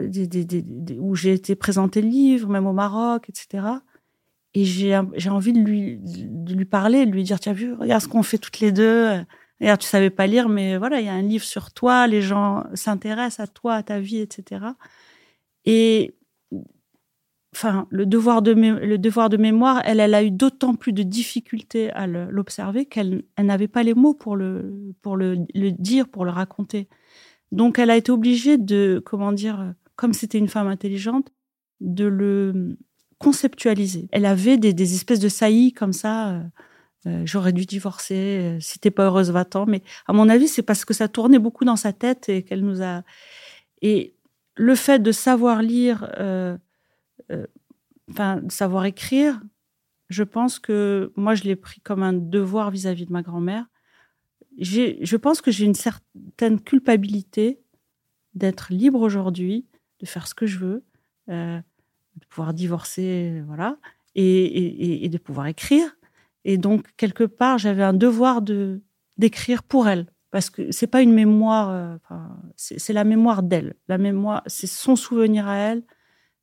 où 1.00 1.16
j'ai 1.16 1.32
été 1.32 1.56
présenter 1.56 2.00
le 2.00 2.08
livre, 2.08 2.48
même 2.48 2.66
au 2.66 2.72
Maroc, 2.72 3.28
etc., 3.28 3.66
et 4.54 4.64
j'ai 4.64 4.94
envie 5.30 5.52
de 5.52 5.60
lui, 5.60 5.98
de 6.00 6.54
lui 6.54 6.64
parler, 6.64 7.06
de 7.06 7.10
lui 7.10 7.24
dire, 7.24 7.38
as 7.44 7.52
vu, 7.52 7.72
regarde 7.72 8.02
ce 8.02 8.08
qu'on 8.08 8.22
fait 8.22 8.38
toutes 8.38 8.60
les 8.60 8.72
deux. 8.72 9.08
Regarde, 9.60 9.80
tu 9.80 9.86
savais 9.86 10.10
pas 10.10 10.26
lire, 10.26 10.48
mais 10.48 10.76
voilà, 10.76 11.00
il 11.00 11.06
y 11.06 11.08
a 11.08 11.12
un 11.12 11.22
livre 11.22 11.44
sur 11.44 11.72
toi, 11.72 12.06
les 12.06 12.22
gens 12.22 12.64
s'intéressent 12.74 13.40
à 13.40 13.46
toi, 13.46 13.74
à 13.74 13.82
ta 13.82 14.00
vie, 14.00 14.18
etc. 14.18 14.64
Et 15.64 16.14
enfin, 17.54 17.86
le 17.90 18.06
devoir 18.06 18.42
de, 18.42 18.52
le 18.52 18.98
devoir 18.98 19.28
de 19.28 19.36
mémoire, 19.36 19.82
elle, 19.84 20.00
elle 20.00 20.14
a 20.14 20.22
eu 20.22 20.30
d'autant 20.30 20.74
plus 20.74 20.92
de 20.92 21.02
difficultés 21.02 21.90
à 21.92 22.06
l'observer 22.06 22.86
qu'elle 22.86 23.24
elle, 23.36 23.46
n'avait 23.46 23.68
pas 23.68 23.82
les 23.82 23.94
mots 23.94 24.14
pour, 24.14 24.36
le, 24.36 24.94
pour 25.02 25.16
le, 25.16 25.36
dire, 25.54 26.08
pour 26.08 26.24
le 26.24 26.30
raconter. 26.30 26.88
Donc, 27.52 27.78
elle 27.78 27.90
a 27.90 27.96
été 27.96 28.12
obligée 28.12 28.58
de, 28.58 29.02
comment 29.04 29.32
dire, 29.32 29.74
comme 29.96 30.12
c'était 30.12 30.38
une 30.38 30.48
femme 30.48 30.68
intelligente, 30.68 31.32
de 31.80 32.04
le 32.04 32.76
conceptualiser. 33.18 34.08
Elle 34.12 34.26
avait 34.26 34.56
des, 34.56 34.72
des 34.72 34.94
espèces 34.94 35.20
de 35.20 35.28
saillies 35.28 35.72
comme 35.72 35.92
ça. 35.92 36.30
Euh, 36.30 36.42
euh, 37.06 37.22
j'aurais 37.24 37.52
dû 37.52 37.66
divorcer. 37.66 38.14
Euh, 38.14 38.60
si 38.60 38.78
t'es 38.78 38.90
pas 38.90 39.04
heureuse, 39.04 39.30
va-t'en. 39.30 39.66
Mais 39.66 39.82
à 40.06 40.12
mon 40.12 40.28
avis, 40.28 40.48
c'est 40.48 40.62
parce 40.62 40.84
que 40.84 40.94
ça 40.94 41.08
tournait 41.08 41.38
beaucoup 41.38 41.64
dans 41.64 41.76
sa 41.76 41.92
tête 41.92 42.28
et 42.28 42.42
qu'elle 42.42 42.64
nous 42.64 42.82
a. 42.82 43.02
Et 43.82 44.14
le 44.56 44.74
fait 44.74 45.00
de 45.00 45.12
savoir 45.12 45.62
lire, 45.62 46.10
enfin, 48.10 48.42
savoir 48.48 48.84
écrire, 48.84 49.40
je 50.08 50.22
pense 50.22 50.58
que 50.58 51.12
moi, 51.16 51.34
je 51.34 51.44
l'ai 51.44 51.56
pris 51.56 51.80
comme 51.80 52.02
un 52.02 52.12
devoir 52.12 52.70
vis-à-vis 52.70 53.06
de 53.06 53.12
ma 53.12 53.22
grand-mère. 53.22 53.66
Je 54.58 55.16
pense 55.16 55.40
que 55.40 55.50
j'ai 55.50 55.64
une 55.64 55.74
certaine 55.74 56.60
culpabilité 56.60 57.60
d'être 58.34 58.72
libre 58.72 59.00
aujourd'hui, 59.00 59.66
de 60.00 60.06
faire 60.06 60.26
ce 60.26 60.34
que 60.34 60.46
je 60.46 60.58
veux 60.58 60.84
de 62.20 62.26
pouvoir 62.26 62.54
divorcer, 62.54 63.42
voilà, 63.46 63.76
et, 64.14 65.08
de 65.08 65.18
pouvoir 65.18 65.46
écrire. 65.46 65.96
Et 66.44 66.58
donc, 66.58 66.86
quelque 66.96 67.24
part, 67.24 67.58
j'avais 67.58 67.82
un 67.82 67.92
devoir 67.92 68.42
de 68.42 68.80
d'écrire 69.18 69.62
pour 69.62 69.86
elle, 69.86 70.06
parce 70.30 70.48
que 70.48 70.72
c'est 70.72 70.86
pas 70.86 71.02
une 71.02 71.12
mémoire, 71.12 71.70
euh, 71.70 71.96
c'est 72.56 72.94
la 72.94 73.04
mémoire 73.04 73.42
d'elle. 73.42 73.74
La 73.86 73.98
mémoire, 73.98 74.42
c'est 74.46 74.66
son 74.66 74.96
souvenir 74.96 75.46
à 75.46 75.56
elle, 75.56 75.82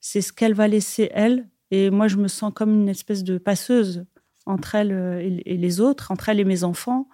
c'est 0.07 0.21
ce 0.21 0.31
qu'elle 0.31 0.53
va 0.53 0.69
laisser 0.69 1.09
elle. 1.13 1.49
Et 1.69 1.89
moi, 1.89 2.07
je 2.07 2.15
me 2.15 2.29
sens 2.29 2.53
comme 2.55 2.73
une 2.73 2.87
espèce 2.87 3.25
de 3.25 3.37
passeuse 3.37 4.05
entre 4.45 4.75
elle 4.75 4.93
euh, 4.93 5.19
et, 5.19 5.57
les 5.57 5.81
autres, 5.81 6.11
entre 6.11 6.29
elle 6.29 6.39
et 6.39 6.45
mes 6.45 6.63
enfants. 6.63 7.09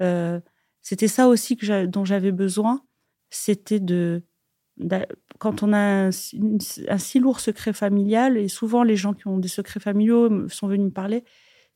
Euh, 0.00 0.38
c'était 0.80 1.08
ça 1.08 1.26
aussi 1.26 1.56
que 1.56 1.86
dont 1.86 2.04
j'avais 2.04 2.30
besoin, 2.30 2.84
c'était 3.30 3.80
de 3.80 4.22
quand 5.38 5.62
on 5.62 5.72
a 5.72 5.78
un, 5.78 6.10
si 6.10 7.18
lourd 7.18 7.40
secret 7.40 7.72
familial, 7.72 8.36
et 8.36 8.46
souvent 8.46 8.82
les 8.82 8.94
gens 8.94 9.14
qui 9.14 9.26
ont 9.26 9.38
des 9.38 9.48
secrets 9.48 9.80
familiaux 9.80 10.48
sont 10.48 10.68
venus 10.68 10.84
me 10.86 10.92
parler, 10.92 11.24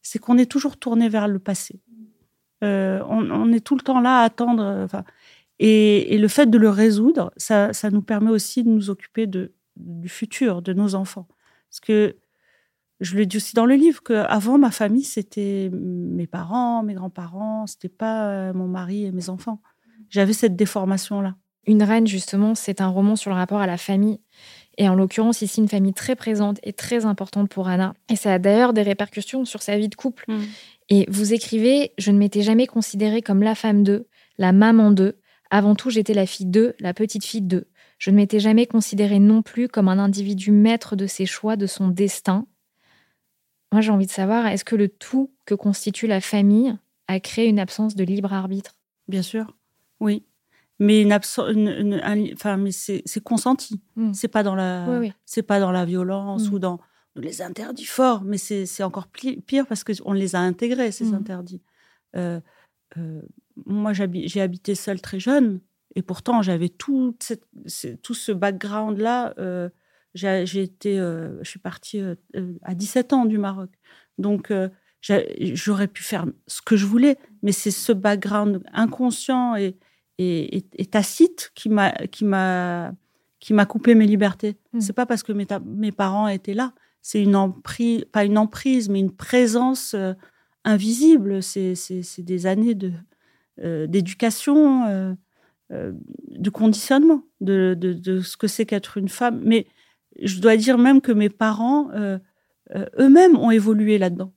c'est 0.02 0.18
qu'on 0.18 0.36
est 0.36 0.50
toujours 0.50 0.76
tourné 0.76 1.08
vers 1.08 1.26
le 1.26 1.38
passé. 1.38 1.80
Euh, 2.62 3.02
on, 3.08 3.52
est 3.52 3.64
tout 3.64 3.74
le 3.74 3.80
temps 3.80 4.00
là 4.00 4.20
à 4.20 4.24
attendre. 4.24 4.62
Enfin, 4.84 5.02
et, 5.58 6.16
le 6.18 6.28
fait 6.28 6.46
de 6.46 6.58
le 6.58 6.68
résoudre, 6.68 7.32
ça, 7.38 7.72
nous 7.90 8.02
permet 8.02 8.30
aussi 8.30 8.62
de 8.62 8.68
nous 8.68 8.90
occuper 8.90 9.26
de, 9.26 9.54
du 9.80 10.08
futur, 10.08 10.62
de 10.62 10.72
nos 10.72 10.94
enfants. 10.94 11.26
Parce 11.68 11.80
que 11.80 12.16
je 13.00 13.16
le 13.16 13.26
dis 13.26 13.38
aussi 13.38 13.54
dans 13.54 13.66
le 13.66 13.74
livre 13.74 14.02
qu'avant, 14.02 14.58
ma 14.58 14.70
famille, 14.70 15.04
c'était 15.04 15.70
mes 15.72 16.26
parents, 16.26 16.82
mes 16.82 16.94
grands-parents, 16.94 17.66
c'était 17.66 17.88
pas 17.88 18.52
mon 18.52 18.68
mari 18.68 19.06
et 19.06 19.12
mes 19.12 19.30
enfants. 19.30 19.62
J'avais 20.10 20.32
cette 20.32 20.56
déformation-là. 20.56 21.36
Une 21.66 21.82
reine, 21.82 22.06
justement, 22.06 22.54
c'est 22.54 22.80
un 22.80 22.88
roman 22.88 23.16
sur 23.16 23.30
le 23.30 23.36
rapport 23.36 23.60
à 23.60 23.66
la 23.66 23.76
famille. 23.76 24.20
Et 24.78 24.88
en 24.88 24.94
l'occurrence, 24.94 25.42
ici, 25.42 25.60
une 25.60 25.68
famille 25.68 25.92
très 25.92 26.16
présente 26.16 26.58
et 26.62 26.72
très 26.72 27.04
importante 27.04 27.48
pour 27.48 27.68
Anna. 27.68 27.94
Et 28.08 28.16
ça 28.16 28.34
a 28.34 28.38
d'ailleurs 28.38 28.72
des 28.72 28.82
répercussions 28.82 29.44
sur 29.44 29.62
sa 29.62 29.76
vie 29.76 29.88
de 29.88 29.94
couple. 29.94 30.24
Mm. 30.28 30.40
Et 30.88 31.06
vous 31.08 31.32
écrivez 31.32 31.92
Je 31.98 32.10
ne 32.10 32.18
m'étais 32.18 32.42
jamais 32.42 32.66
considérée 32.66 33.22
comme 33.22 33.42
la 33.42 33.54
femme 33.54 33.82
d'eux, 33.84 34.08
la 34.38 34.52
maman 34.52 34.90
d'eux. 34.90 35.18
Avant 35.50 35.74
tout, 35.74 35.90
j'étais 35.90 36.14
la 36.14 36.26
fille 36.26 36.46
d'eux, 36.46 36.74
la 36.80 36.94
petite 36.94 37.24
fille 37.24 37.42
d'eux. 37.42 37.66
Je 38.00 38.10
ne 38.10 38.16
m'étais 38.16 38.40
jamais 38.40 38.66
considérée 38.66 39.20
non 39.20 39.42
plus 39.42 39.68
comme 39.68 39.88
un 39.88 40.00
individu 40.00 40.50
maître 40.50 40.96
de 40.96 41.06
ses 41.06 41.26
choix, 41.26 41.54
de 41.54 41.66
son 41.66 41.86
destin. 41.88 42.46
Moi, 43.70 43.82
j'ai 43.82 43.92
envie 43.92 44.06
de 44.06 44.10
savoir, 44.10 44.48
est-ce 44.48 44.64
que 44.64 44.74
le 44.74 44.88
tout 44.88 45.30
que 45.44 45.54
constitue 45.54 46.08
la 46.08 46.20
famille 46.20 46.76
a 47.06 47.20
créé 47.20 47.46
une 47.46 47.60
absence 47.60 47.94
de 47.94 48.02
libre 48.02 48.32
arbitre? 48.32 48.74
Bien 49.06 49.22
sûr, 49.22 49.56
oui 50.00 50.24
mais 50.80 51.02
une, 51.02 51.12
enfin, 52.32 52.56
mais 52.56 52.72
c'est 52.72 53.22
consenti. 53.22 53.80
Mm. 53.96 54.14
C'est 54.14 54.28
pas 54.28 54.42
dans 54.42 54.54
la, 54.54 54.86
c'est 55.26 55.42
pas 55.42 55.60
dans 55.60 55.70
la 55.70 55.84
violence 55.84 56.50
mm. 56.50 56.54
ou 56.54 56.58
dans 56.58 56.80
les 57.16 57.42
interdits 57.42 57.84
forts, 57.84 58.22
mais 58.24 58.38
c'est 58.38 58.82
encore 58.82 59.08
pire 59.08 59.66
parce 59.66 59.84
qu'on 59.84 60.12
les 60.12 60.34
a 60.34 60.40
intégrés 60.40 60.90
ces 60.90 61.04
mm. 61.04 61.14
interdits. 61.14 61.62
Euh, 62.16 62.40
euh, 62.96 63.20
moi, 63.66 63.92
j'ai 63.92 64.40
habité 64.40 64.74
seule 64.74 65.02
très 65.02 65.20
jeune 65.20 65.60
et 65.94 66.02
pourtant 66.02 66.42
j'avais 66.42 66.68
tout, 66.68 67.16
tout 68.02 68.14
ce 68.14 68.32
background 68.32 68.98
là. 68.98 69.34
Euh, 69.38 69.68
j'ai 70.14 70.62
été, 70.62 70.96
je 70.96 71.48
suis 71.48 71.60
partie 71.60 72.02
à 72.62 72.74
17 72.74 73.12
ans 73.12 73.26
du 73.26 73.38
Maroc, 73.38 73.70
donc 74.18 74.52
j'aurais 75.00 75.86
pu 75.86 76.02
faire 76.02 76.26
ce 76.48 76.62
que 76.62 76.76
je 76.76 76.84
voulais, 76.84 77.16
mais 77.42 77.52
c'est 77.52 77.70
ce 77.70 77.92
background 77.92 78.62
inconscient 78.72 79.54
et 79.54 79.78
et, 80.20 80.86
tacite 80.86 81.52
qui 81.54 81.68
m'a 81.68 81.92
qui 82.10 82.24
m'a 82.24 82.92
qui 83.38 83.54
m'a 83.54 83.64
coupé 83.64 83.94
mes 83.94 84.06
libertés. 84.06 84.56
Hmm. 84.72 84.80
C'est 84.80 84.92
pas 84.92 85.06
parce 85.06 85.22
que 85.22 85.32
mes, 85.32 85.46
mes 85.64 85.92
parents 85.92 86.28
étaient 86.28 86.54
là. 86.54 86.74
C'est 87.00 87.22
une 87.22 87.34
emprise, 87.34 88.04
pas 88.12 88.24
une 88.24 88.36
emprise, 88.36 88.90
mais 88.90 89.00
une 89.00 89.16
présence 89.16 89.94
euh, 89.94 90.12
invisible. 90.64 91.42
C'est 91.42 91.74
des 92.18 92.46
années 92.46 92.74
de 92.74 92.92
euh, 93.60 93.86
d'éducation, 93.86 95.16
euh, 95.72 95.92
de 96.28 96.50
conditionnement, 96.50 97.22
de, 97.40 97.76
ce 98.22 98.36
que 98.36 98.46
c'est 98.46 98.66
qu'être 98.66 98.96
une 98.96 99.08
femme. 99.08 99.40
Mais 99.44 99.66
je 100.20 100.40
dois 100.40 100.56
dire 100.56 100.78
même 100.78 101.00
que 101.00 101.12
mes 101.12 101.30
parents 101.30 101.90
eux-mêmes 102.98 103.36
ont 103.36 103.50
évolué 103.50 103.98
là-dedans. 103.98 104.32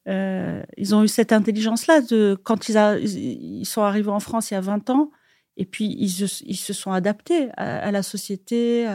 ils 0.77 0.95
ont 0.95 1.03
eu 1.03 1.07
cette 1.07 1.33
intelligence-là 1.33 2.01
quand 2.43 2.69
ils, 2.69 3.65
sont 3.65 3.81
arrivés 3.81 4.09
en 4.09 4.19
France 4.19 4.51
il 4.51 4.55
y 4.55 4.57
a 4.57 4.61
20 4.61 4.89
ans 4.89 5.11
et 5.57 5.65
puis, 5.65 5.95
ils, 5.99 6.09
se 6.09 6.73
sont 6.73 6.91
adaptés 6.91 7.49
à, 7.57 7.91
la 7.91 8.01
société, 8.03 8.87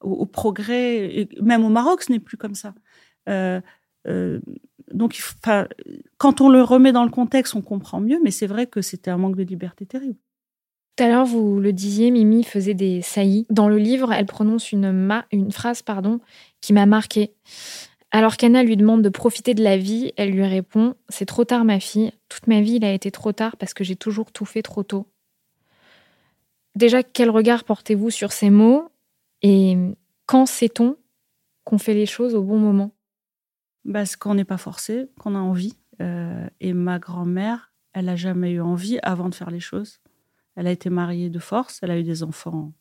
au, 0.00 0.26
progrès. 0.26 1.28
Même 1.40 1.64
au 1.64 1.68
Maroc, 1.68 2.02
ce 2.02 2.12
n'est 2.12 2.18
plus 2.18 2.36
comme 2.36 2.54
ça. 2.54 2.74
Euh, 3.28 3.60
euh, 4.08 4.40
donc, 4.92 5.22
quand 6.18 6.40
on 6.40 6.48
le 6.48 6.62
remet 6.62 6.92
dans 6.92 7.04
le 7.04 7.10
contexte, 7.10 7.54
on 7.54 7.62
comprend 7.62 8.00
mieux, 8.00 8.18
mais 8.22 8.32
c'est 8.32 8.48
vrai 8.48 8.66
que 8.66 8.82
c'était 8.82 9.10
un 9.10 9.18
manque 9.18 9.36
de 9.36 9.44
liberté 9.44 9.86
terrible. 9.86 10.18
Tout 10.96 11.04
à 11.04 11.08
l'heure, 11.08 11.24
vous 11.24 11.60
le 11.60 11.72
disiez, 11.72 12.10
Mimi 12.10 12.44
faisait 12.44 12.74
des 12.74 13.00
saillies. 13.00 13.46
Dans 13.48 13.68
le 13.68 13.78
livre, 13.78 14.12
elle 14.12 14.26
prononce 14.26 14.72
une, 14.72 15.16
phrase 15.50 15.82
pardon, 15.82 16.20
qui 16.60 16.72
m'a 16.72 16.86
marquée. 16.86 17.32
Alors 18.10 18.36
qu'Anna 18.36 18.62
lui 18.62 18.76
demande 18.76 19.02
de 19.02 19.08
profiter 19.08 19.54
de 19.54 19.62
la 19.62 19.76
vie, 19.76 20.12
elle 20.16 20.30
lui 20.30 20.44
répond 20.44 20.94
C'est 21.08 21.26
trop 21.26 21.44
tard, 21.44 21.64
ma 21.64 21.80
fille. 21.80 22.12
Toute 22.28 22.48
ma 22.48 22.60
vie, 22.60 22.74
il 22.74 22.84
a 22.84 22.92
été 22.92 23.10
trop 23.10 23.32
tard 23.32 23.56
parce 23.56 23.72
que 23.72 23.84
j'ai 23.84 23.96
toujours 23.96 24.32
tout 24.32 24.44
fait 24.44 24.62
trop 24.62 24.82
tôt. 24.82 25.06
Déjà, 26.74 27.02
quel 27.02 27.30
regard 27.30 27.64
portez-vous 27.64 28.10
sur 28.10 28.32
ces 28.32 28.50
mots 28.50 28.88
et 29.42 29.76
quand 30.26 30.46
sait-on 30.46 30.96
qu'on 31.64 31.78
fait 31.78 31.94
les 31.94 32.06
choses 32.06 32.34
au 32.34 32.42
bon 32.42 32.58
moment? 32.58 32.92
Parce 33.90 34.16
qu'on 34.16 34.34
n'est 34.34 34.44
pas 34.44 34.58
forcé, 34.58 35.06
qu'on 35.18 35.34
a 35.34 35.38
envie. 35.38 35.76
Euh, 36.00 36.46
et 36.60 36.72
ma 36.72 36.98
grand-mère, 36.98 37.72
elle 37.92 38.06
n'a 38.06 38.16
jamais 38.16 38.52
eu 38.52 38.60
envie 38.60 38.98
avant 39.02 39.28
de 39.28 39.34
faire 39.34 39.50
les 39.50 39.60
choses. 39.60 40.00
Elle 40.56 40.66
a 40.66 40.70
été 40.70 40.90
mariée 40.90 41.30
de 41.30 41.38
force, 41.38 41.78
elle 41.82 41.90
a 41.90 41.98
eu 41.98 42.02
des 42.02 42.22
enfants 42.22 42.72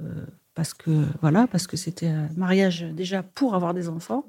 euh, 0.00 0.26
parce 0.54 0.74
que 0.74 1.06
voilà, 1.20 1.46
parce 1.46 1.66
que 1.66 1.76
c'était 1.76 2.08
un 2.08 2.28
mariage 2.36 2.82
déjà 2.82 3.22
pour 3.22 3.54
avoir 3.54 3.72
des 3.72 3.88
enfants. 3.88 4.28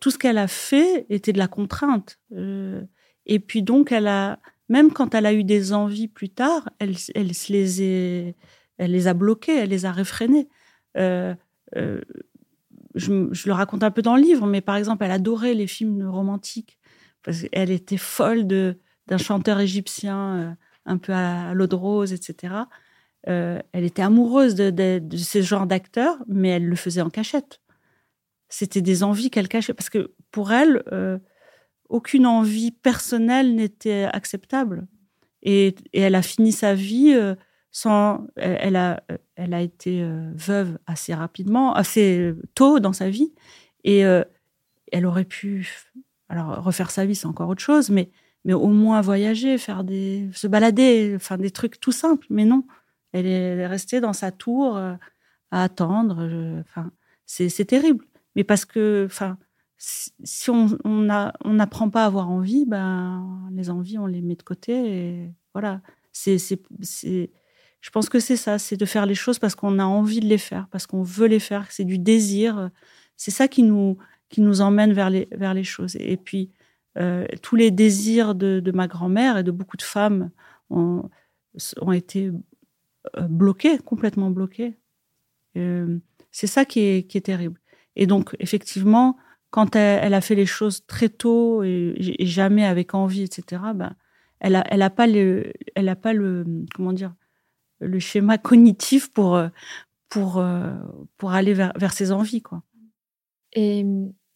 tout 0.00 0.10
ce 0.10 0.18
qu'elle 0.18 0.38
a 0.38 0.46
fait 0.46 1.06
était 1.10 1.32
de 1.32 1.38
la 1.38 1.48
contrainte. 1.48 2.20
Euh, 2.32 2.82
et 3.26 3.40
puis 3.40 3.62
donc, 3.62 3.90
elle 3.90 4.06
a, 4.06 4.38
même 4.68 4.92
quand 4.92 5.14
elle 5.14 5.26
a 5.26 5.32
eu 5.32 5.42
des 5.42 5.72
envies 5.72 6.08
plus 6.08 6.28
tard, 6.28 6.70
elle, 6.78 6.94
elle, 7.14 7.32
les, 8.78 9.06
a 9.08 9.14
bloquées, 9.14 9.56
elle 9.56 9.70
les 9.70 9.86
a 9.86 9.92
réfrénées. 9.92 10.48
Euh, 10.96 11.34
je, 12.94 13.10
le 13.12 13.52
raconte 13.52 13.82
un 13.82 13.90
peu 13.90 14.02
dans 14.02 14.14
le 14.14 14.22
livre, 14.22 14.46
mais 14.46 14.60
par 14.60 14.76
exemple, 14.76 15.04
elle 15.04 15.10
adorait 15.10 15.54
les 15.54 15.66
films 15.66 16.08
romantiques 16.08 16.78
parce 17.24 17.42
qu'elle 17.42 17.72
était 17.72 17.96
folle 17.96 18.46
d'un 18.46 19.18
chanteur 19.18 19.58
égyptien 19.58 20.56
un 20.86 20.98
peu 20.98 21.12
à, 21.12 21.54
l'eau 21.54 21.66
de 21.66 21.74
rose, 21.74 22.12
etc. 22.12 22.54
elle 23.24 23.62
était 23.72 24.02
amoureuse 24.02 24.54
de, 24.54 25.00
ce 25.16 25.42
genre 25.42 25.66
d'acteur, 25.66 26.18
mais 26.26 26.50
elle 26.50 26.66
le 26.66 26.76
faisait 26.76 27.00
en 27.00 27.10
cachette. 27.10 27.60
C'était 28.48 28.82
des 28.82 29.02
envies 29.02 29.30
qu'elle 29.30 29.48
cachait 29.48 29.74
parce 29.74 29.90
que 29.90 30.14
pour 30.30 30.52
elle, 30.52 30.82
aucune 31.88 32.26
envie 32.26 32.70
personnelle 32.70 33.54
n'était 33.54 34.08
acceptable. 34.12 34.86
Et, 35.44 35.74
elle 35.92 36.14
a 36.14 36.22
fini 36.22 36.52
sa 36.52 36.74
vie 36.74 37.12
euh, 37.14 37.34
sans. 37.70 38.26
Elle, 38.36 38.76
a, 38.76 39.02
elle 39.36 39.54
a 39.54 39.60
été 39.60 40.02
euh, 40.02 40.32
veuve 40.34 40.78
assez 40.86 41.14
rapidement, 41.14 41.74
assez 41.74 42.34
tôt 42.54 42.80
dans 42.80 42.92
sa 42.92 43.10
vie. 43.10 43.32
Et 43.84 44.04
euh, 44.04 44.24
elle 44.90 45.06
aurait 45.06 45.24
pu. 45.24 45.68
Alors, 46.28 46.64
refaire 46.64 46.90
sa 46.90 47.04
vie, 47.04 47.14
c'est 47.14 47.26
encore 47.26 47.50
autre 47.50 47.62
chose, 47.62 47.90
mais, 47.90 48.10
mais 48.44 48.52
au 48.52 48.68
moins 48.68 49.00
voyager, 49.00 49.58
faire 49.58 49.84
des, 49.84 50.28
se 50.32 50.46
balader, 50.46 51.14
enfin 51.16 51.38
des 51.38 51.50
trucs 51.50 51.80
tout 51.80 51.92
simples. 51.92 52.26
Mais 52.30 52.44
non, 52.44 52.64
elle 53.12 53.26
est, 53.26 53.66
restée 53.66 54.00
dans 54.00 54.12
sa 54.12 54.32
tour 54.32 54.76
à 54.76 54.98
attendre. 55.50 56.60
Enfin, 56.60 56.90
c'est 57.26 57.64
terrible. 57.64 58.04
Mais 58.36 58.44
parce 58.44 58.64
que, 58.64 59.04
enfin, 59.06 59.38
si 59.76 60.50
on 60.50 60.78
n'apprend 61.44 61.90
pas 61.90 62.04
à 62.04 62.06
avoir 62.06 62.30
envie, 62.30 62.64
ben, 62.66 63.48
les 63.52 63.70
envies, 63.70 63.98
on 63.98 64.06
les 64.06 64.22
met 64.22 64.36
de 64.36 64.42
côté. 64.42 64.72
Et 64.72 65.30
voilà. 65.52 65.80
C'est, 66.12 66.38
je 66.38 67.90
pense 67.90 68.08
que 68.08 68.20
c'est 68.20 68.36
ça, 68.36 68.58
c'est 68.58 68.76
de 68.76 68.84
faire 68.86 69.06
les 69.06 69.14
choses 69.14 69.38
parce 69.38 69.54
qu'on 69.54 69.78
a 69.78 69.84
envie 69.84 70.20
de 70.20 70.26
les 70.26 70.38
faire, 70.38 70.68
parce 70.70 70.86
qu'on 70.86 71.02
veut 71.02 71.26
les 71.26 71.40
faire. 71.40 71.66
C'est 71.70 71.84
du 71.84 71.98
désir. 71.98 72.70
C'est 73.16 73.30
ça 73.30 73.48
qui 73.48 73.62
nous, 73.62 73.98
qui 74.28 74.40
nous 74.40 74.60
emmène 74.60 74.92
vers 74.92 75.10
les, 75.10 75.28
vers 75.32 75.54
les 75.54 75.64
choses. 75.64 75.96
Et 75.96 76.16
puis, 76.16 76.50
euh, 76.96 77.26
tous 77.42 77.56
les 77.56 77.70
désirs 77.70 78.34
de, 78.34 78.70
ma 78.72 78.86
grand-mère 78.86 79.38
et 79.38 79.42
de 79.42 79.50
beaucoup 79.50 79.76
de 79.76 79.82
femmes 79.82 80.30
ont, 80.70 81.08
été 81.92 82.30
euh, 83.16 83.22
bloqués, 83.22 83.78
complètement 83.78 84.30
bloqués. 84.30 84.78
Euh, 85.56 85.98
c'est 86.30 86.46
ça 86.46 86.64
qui 86.64 86.80
est, 86.80 87.06
qui 87.06 87.18
est 87.18 87.22
terrible. 87.22 87.60
Et 87.96 88.06
donc, 88.06 88.36
effectivement, 88.38 89.16
quand 89.50 89.76
elle, 89.76 90.14
a 90.14 90.20
fait 90.20 90.34
les 90.34 90.46
choses 90.46 90.84
très 90.86 91.08
tôt 91.08 91.62
et, 91.62 91.94
jamais 92.20 92.64
avec 92.64 92.94
envie, 92.94 93.22
etc., 93.22 93.62
ben, 93.74 93.94
elle 94.40 94.52
n'a 94.52 94.64
elle 94.68 94.82
a 94.82 94.90
pas, 94.90 95.06
le, 95.06 95.52
elle 95.74 95.88
a 95.88 95.96
pas 95.96 96.12
le, 96.12 96.44
comment 96.74 96.92
dire, 96.92 97.14
le 97.80 97.98
schéma 97.98 98.36
cognitif 98.36 99.12
pour, 99.12 99.40
pour, 100.08 100.44
pour 101.16 101.32
aller 101.32 101.54
vers, 101.54 101.72
vers 101.76 101.92
ses 101.92 102.10
envies. 102.10 102.42
Quoi. 102.42 102.62
Et 103.52 103.86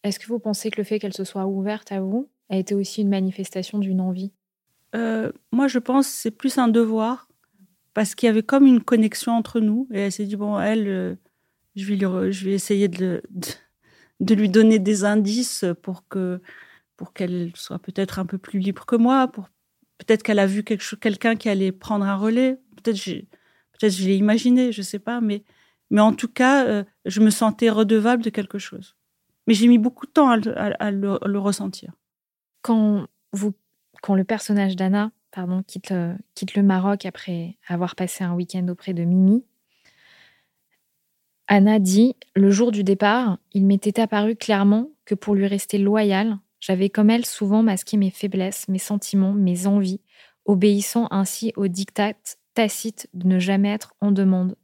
est-ce 0.03 0.19
que 0.19 0.27
vous 0.27 0.39
pensez 0.39 0.71
que 0.71 0.77
le 0.77 0.85
fait 0.85 0.99
qu'elle 0.99 1.13
se 1.13 1.25
soit 1.25 1.45
ouverte 1.45 1.91
à 1.91 1.99
vous 1.99 2.29
a 2.49 2.57
été 2.57 2.75
aussi 2.75 3.01
une 3.01 3.09
manifestation 3.09 3.79
d'une 3.79 4.01
envie 4.01 4.31
euh, 4.95 5.31
Moi, 5.51 5.67
je 5.67 5.79
pense 5.79 6.07
que 6.07 6.13
c'est 6.13 6.31
plus 6.31 6.57
un 6.57 6.67
devoir, 6.67 7.27
parce 7.93 8.15
qu'il 8.15 8.27
y 8.27 8.29
avait 8.29 8.43
comme 8.43 8.65
une 8.65 8.81
connexion 8.81 9.33
entre 9.33 9.59
nous. 9.59 9.87
Et 9.91 9.99
elle 9.99 10.11
s'est 10.11 10.25
dit, 10.25 10.35
bon, 10.35 10.59
elle, 10.59 10.87
euh, 10.87 11.15
je, 11.75 11.85
vais 11.85 12.31
je 12.31 12.45
vais 12.45 12.53
essayer 12.53 12.87
de, 12.87 13.21
de 14.19 14.35
lui 14.35 14.49
donner 14.49 14.79
des 14.79 15.05
indices 15.05 15.65
pour 15.81 16.07
que 16.07 16.41
pour 16.97 17.13
qu'elle 17.13 17.53
soit 17.55 17.79
peut-être 17.79 18.19
un 18.19 18.25
peu 18.25 18.37
plus 18.37 18.59
libre 18.59 18.85
que 18.85 18.97
moi, 18.97 19.29
pour 19.29 19.47
peut-être 19.99 20.21
qu'elle 20.21 20.39
a 20.39 20.45
vu 20.45 20.65
quelqu'un 20.65 21.37
qui 21.37 21.47
allait 21.47 21.71
prendre 21.71 22.03
un 22.03 22.17
relais, 22.17 22.59
peut-être 22.75 22.97
j'ai 22.97 23.29
peut-être 23.71 23.93
je 23.93 24.05
l'ai 24.05 24.17
imaginé, 24.17 24.73
je 24.73 24.81
sais 24.81 24.99
pas, 24.99 25.21
mais 25.21 25.43
mais 25.89 26.01
en 26.01 26.13
tout 26.13 26.27
cas, 26.27 26.65
euh, 26.67 26.83
je 27.05 27.21
me 27.21 27.29
sentais 27.29 27.69
redevable 27.69 28.21
de 28.21 28.29
quelque 28.29 28.59
chose. 28.59 28.95
Mais 29.47 29.53
j'ai 29.53 29.67
mis 29.67 29.77
beaucoup 29.77 30.05
de 30.05 30.11
temps 30.11 30.29
à, 30.29 30.91
le, 30.91 31.39
ressentir. 31.39 31.93
Quand 32.61 33.07
le 34.09 34.23
personnage 34.23 34.75
d'Anna 34.75 35.11
euh, 35.37 36.15
quitte 36.35 36.55
le 36.55 36.63
Maroc 36.63 37.05
après 37.05 37.57
avoir 37.67 37.95
passé 37.95 38.23
un 38.23 38.33
week-end 38.33 38.67
auprès 38.67 38.93
de 38.93 39.03
Mimi, 39.03 39.43
Anna 41.47 41.79
dit 41.79 42.15
Le 42.35 42.51
jour 42.51 42.71
du 42.71 42.83
départ, 42.83 43.39
il 43.53 43.65
m'était 43.65 43.99
apparu 43.99 44.35
clairement 44.35 44.89
que 45.05 45.15
pour 45.15 45.35
lui 45.35 45.47
rester 45.47 45.77
loyale, 45.77 46.37
j'avais 46.59 46.89
comme 46.89 47.09
elle 47.09 47.25
souvent 47.25 47.63
masqué 47.63 47.97
mes 47.97 48.11
faiblesses, 48.11 48.67
mes 48.67 48.79
sentiments, 48.79 49.33
mes 49.33 49.65
envies, 49.65 50.01
obéissant 50.45 51.07
ainsi 51.11 51.53
au 51.55 51.67
diktat 51.67 52.13
tacite 52.53 53.07
de 53.13 53.27
ne 53.27 53.39
jamais 53.39 53.71
être 53.71 53.93
en 54.01 54.11
demande. 54.11 54.55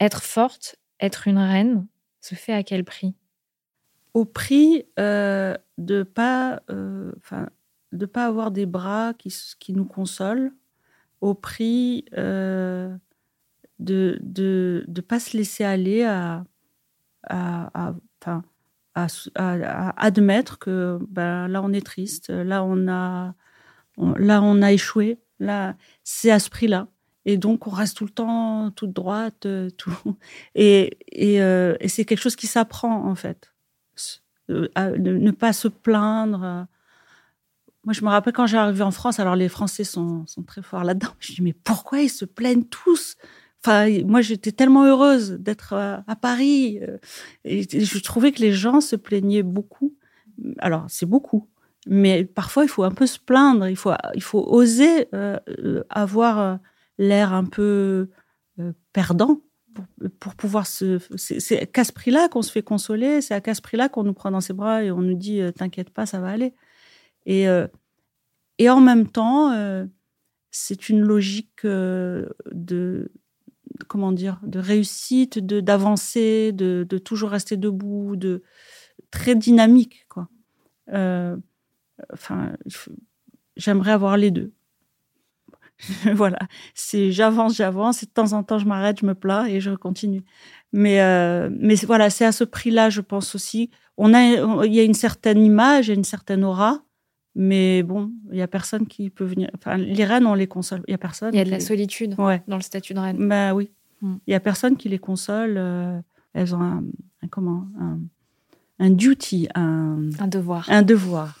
Être 0.00 0.22
forte, 0.22 0.76
être 1.00 1.28
une 1.28 1.38
reine, 1.38 1.86
se 2.20 2.34
fait 2.34 2.52
à 2.52 2.62
quel 2.62 2.84
prix? 2.84 3.14
Au 4.16 4.24
prix 4.24 4.86
euh, 4.98 5.54
de 5.76 6.02
pas, 6.02 6.62
euh, 6.70 7.12
de 7.92 8.06
pas 8.06 8.24
avoir 8.24 8.50
des 8.50 8.64
bras 8.64 9.12
qui, 9.12 9.28
qui 9.60 9.74
nous 9.74 9.84
consolent, 9.84 10.52
au 11.20 11.34
prix 11.34 12.06
euh, 12.16 12.96
de 13.78 14.18
ne 14.22 14.32
de, 14.32 14.84
de 14.88 15.00
pas 15.02 15.20
se 15.20 15.36
laisser 15.36 15.64
aller 15.64 16.04
à, 16.04 16.46
à, 17.28 17.92
à, 18.24 19.06
à 19.34 20.02
admettre 20.02 20.58
que 20.58 20.98
ben, 21.10 21.46
là, 21.48 21.60
on 21.62 21.74
est 21.74 21.84
triste, 21.84 22.30
là, 22.30 22.64
on 22.64 22.88
a, 22.88 23.34
là, 23.98 24.40
on 24.42 24.62
a 24.62 24.72
échoué, 24.72 25.20
là, 25.40 25.76
c'est 26.04 26.30
à 26.30 26.38
ce 26.38 26.48
prix-là. 26.48 26.88
Et 27.26 27.36
donc, 27.36 27.66
on 27.66 27.70
reste 27.70 27.98
tout 27.98 28.06
le 28.06 28.10
temps 28.10 28.70
toute 28.70 28.94
droite, 28.94 29.44
euh, 29.44 29.68
tout. 29.68 30.16
Et, 30.54 30.96
et, 31.12 31.34
et 31.36 31.88
c'est 31.88 32.06
quelque 32.06 32.22
chose 32.22 32.36
qui 32.36 32.46
s'apprend, 32.46 33.04
en 33.06 33.14
fait. 33.14 33.52
Euh, 34.50 34.68
ne, 34.98 35.30
pas 35.30 35.52
se 35.52 35.68
plaindre. 35.68 36.66
Moi, 37.84 37.92
je 37.92 38.04
me 38.04 38.08
rappelle 38.08 38.32
quand 38.32 38.46
j'ai 38.46 38.56
arrivé 38.56 38.82
en 38.82 38.90
France, 38.90 39.20
alors 39.20 39.36
les 39.36 39.48
Français 39.48 39.84
sont, 39.84 40.26
sont 40.26 40.42
très 40.42 40.62
forts 40.62 40.84
là-dedans. 40.84 41.10
Je 41.20 41.32
me 41.32 41.36
dis, 41.36 41.42
mais 41.42 41.52
pourquoi 41.52 42.00
ils 42.00 42.08
se 42.08 42.24
plaignent 42.24 42.64
tous? 42.64 43.16
Moi, 44.04 44.20
j'étais 44.20 44.52
tellement 44.52 44.84
heureuse 44.84 45.32
d'être 45.32 45.72
à, 45.72 46.16
Paris. 46.16 46.78
Euh, 46.82 46.98
et 47.44 47.62
je 47.62 47.98
trouvais 48.02 48.32
que 48.32 48.40
les 48.40 48.52
gens 48.52 48.80
se 48.80 48.96
plaignaient 48.96 49.42
beaucoup. 49.42 49.94
Alors, 50.58 50.84
c'est 50.88 51.06
beaucoup. 51.06 51.48
Mais 51.86 52.24
parfois, 52.24 52.64
il 52.64 52.68
faut 52.68 52.84
un 52.84 52.90
peu 52.90 53.06
se 53.06 53.18
plaindre. 53.18 53.68
Il 53.68 53.76
faut, 53.76 53.92
il 54.14 54.22
faut 54.22 54.44
oser 54.46 55.08
euh, 55.14 55.38
euh, 55.48 55.82
avoir 55.90 56.58
l'air 56.98 57.32
un 57.32 57.44
peu 57.44 58.08
perdant 58.92 59.40
pour, 60.20 60.34
pouvoir 60.34 60.66
se. 60.66 60.98
C'est 61.16 61.66
qu'à 61.70 61.84
ce 61.84 61.92
prix-là 61.92 62.28
qu'on 62.28 62.42
se 62.42 62.52
fait 62.52 62.62
consoler. 62.62 63.20
C'est 63.20 63.48
à 63.48 63.54
ce 63.54 63.62
prix-là 63.62 63.88
qu'on 63.88 64.04
nous 64.04 64.14
prend 64.14 64.30
dans 64.30 64.40
ses 64.40 64.52
bras 64.52 64.82
et 64.82 64.90
on 64.90 65.02
nous 65.02 65.14
dit 65.14 65.40
T'inquiète 65.56 65.90
pas, 65.90 66.06
ça 66.06 66.20
va 66.20 66.28
aller. 66.28 66.54
Et, 67.26 67.46
et 68.58 68.70
en 68.70 68.80
même 68.80 69.08
temps, 69.08 69.52
c'est 70.50 70.88
une 70.88 71.00
logique 71.00 71.64
de 71.64 73.10
comment 73.88 74.12
dire, 74.12 74.40
de 74.42 74.58
réussite, 74.58 75.38
de 75.38 75.60
d'avancer, 75.60 76.52
de, 76.52 76.86
de, 76.88 76.98
toujours 76.98 77.30
rester 77.30 77.56
debout, 77.56 78.16
de 78.16 78.42
très 79.10 79.34
dynamique, 79.34 80.06
quoi. 80.08 80.28
Euh, 80.92 81.36
enfin, 82.12 82.56
j'aimerais 83.56 83.92
avoir 83.92 84.16
les 84.16 84.30
deux. 84.30 84.52
voilà, 86.14 86.38
c'est 86.74 87.12
j'avance, 87.12 87.56
j'avance, 87.56 88.02
et 88.02 88.06
de 88.06 88.10
temps 88.10 88.32
en 88.32 88.42
temps 88.42 88.58
je 88.58 88.66
m'arrête, 88.66 89.00
je 89.00 89.06
me 89.06 89.14
plains 89.14 89.46
et 89.46 89.60
je 89.60 89.70
continue. 89.72 90.24
Mais 90.72 91.00
euh, 91.00 91.50
mais 91.58 91.74
voilà, 91.76 92.10
c'est 92.10 92.24
à 92.24 92.32
ce 92.32 92.44
prix-là, 92.44 92.90
je 92.90 93.00
pense 93.00 93.34
aussi. 93.34 93.70
On 93.96 94.14
a, 94.14 94.64
il 94.64 94.74
y 94.74 94.80
a 94.80 94.82
une 94.82 94.94
certaine 94.94 95.42
image, 95.42 95.86
il 95.86 95.90
y 95.90 95.92
a 95.92 95.96
une 95.96 96.04
certaine 96.04 96.44
aura, 96.44 96.82
mais 97.34 97.82
bon, 97.82 98.12
il 98.32 98.38
y 98.38 98.42
a 98.42 98.48
personne 98.48 98.86
qui 98.86 99.10
peut 99.10 99.24
venir. 99.24 99.50
Enfin, 99.54 99.76
les 99.76 100.04
reines, 100.04 100.26
on 100.26 100.34
les 100.34 100.46
console. 100.46 100.82
Il 100.88 100.92
y 100.92 100.94
a 100.94 100.98
personne. 100.98 101.34
Il 101.34 101.38
y 101.38 101.40
a 101.40 101.44
de 101.44 101.50
la 101.50 101.60
solitude 101.60 102.14
dans 102.14 102.56
le 102.56 102.62
statut 102.62 102.94
de 102.94 102.98
reine. 102.98 103.28
Bah 103.28 103.54
oui. 103.54 103.70
Mm. 104.00 104.16
Il 104.26 104.30
y 104.30 104.34
a 104.34 104.40
personne 104.40 104.76
qui 104.76 104.88
les 104.88 104.98
console. 104.98 105.56
Euh, 105.56 106.00
elles 106.34 106.54
ont 106.54 106.60
un, 106.60 106.82
comment 107.30 107.66
un, 108.78 108.90
duty, 108.90 109.48
un, 109.54 110.10
un 110.18 110.26
devoir. 110.26 110.66
Un 110.70 110.82
devoir. 110.82 111.40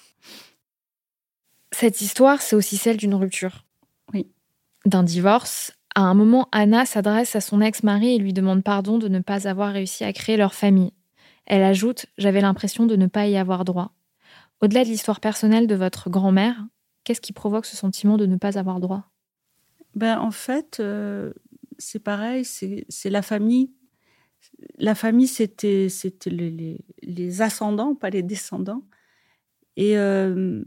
Cette 1.72 2.00
histoire, 2.00 2.40
c'est 2.40 2.56
aussi 2.56 2.78
celle 2.78 2.96
d'une 2.96 3.14
rupture. 3.14 3.65
Oui. 4.12 4.28
D'un 4.84 5.02
divorce. 5.02 5.72
À 5.94 6.02
un 6.02 6.14
moment, 6.14 6.48
Anna 6.52 6.84
s'adresse 6.84 7.36
à 7.36 7.40
son 7.40 7.60
ex-mari 7.60 8.14
et 8.14 8.18
lui 8.18 8.32
demande 8.32 8.62
pardon 8.62 8.98
de 8.98 9.08
ne 9.08 9.20
pas 9.20 9.48
avoir 9.48 9.72
réussi 9.72 10.04
à 10.04 10.12
créer 10.12 10.36
leur 10.36 10.54
famille. 10.54 10.92
Elle 11.46 11.62
ajoute 11.62 12.06
J'avais 12.18 12.40
l'impression 12.40 12.86
de 12.86 12.96
ne 12.96 13.06
pas 13.06 13.26
y 13.26 13.36
avoir 13.36 13.64
droit. 13.64 13.92
Au-delà 14.60 14.84
de 14.84 14.88
l'histoire 14.88 15.20
personnelle 15.20 15.66
de 15.66 15.74
votre 15.74 16.10
grand-mère, 16.10 16.56
qu'est-ce 17.04 17.20
qui 17.20 17.32
provoque 17.32 17.66
ce 17.66 17.76
sentiment 17.76 18.16
de 18.16 18.26
ne 18.26 18.36
pas 18.36 18.58
avoir 18.58 18.80
droit? 18.80 19.10
Ben, 19.94 20.18
En 20.18 20.30
fait, 20.30 20.78
euh, 20.80 21.32
c'est 21.78 21.98
pareil, 21.98 22.44
c'est 22.44 23.10
la 23.10 23.22
famille. 23.22 23.72
La 24.78 24.94
famille, 24.94 25.28
c'était 25.28 25.88
les, 26.26 26.84
les, 27.02 27.42
ascendants, 27.42 27.94
pas 27.94 28.10
les 28.10 28.22
descendants. 28.22 28.84
Et, 29.76 29.98
euh, 29.98 30.62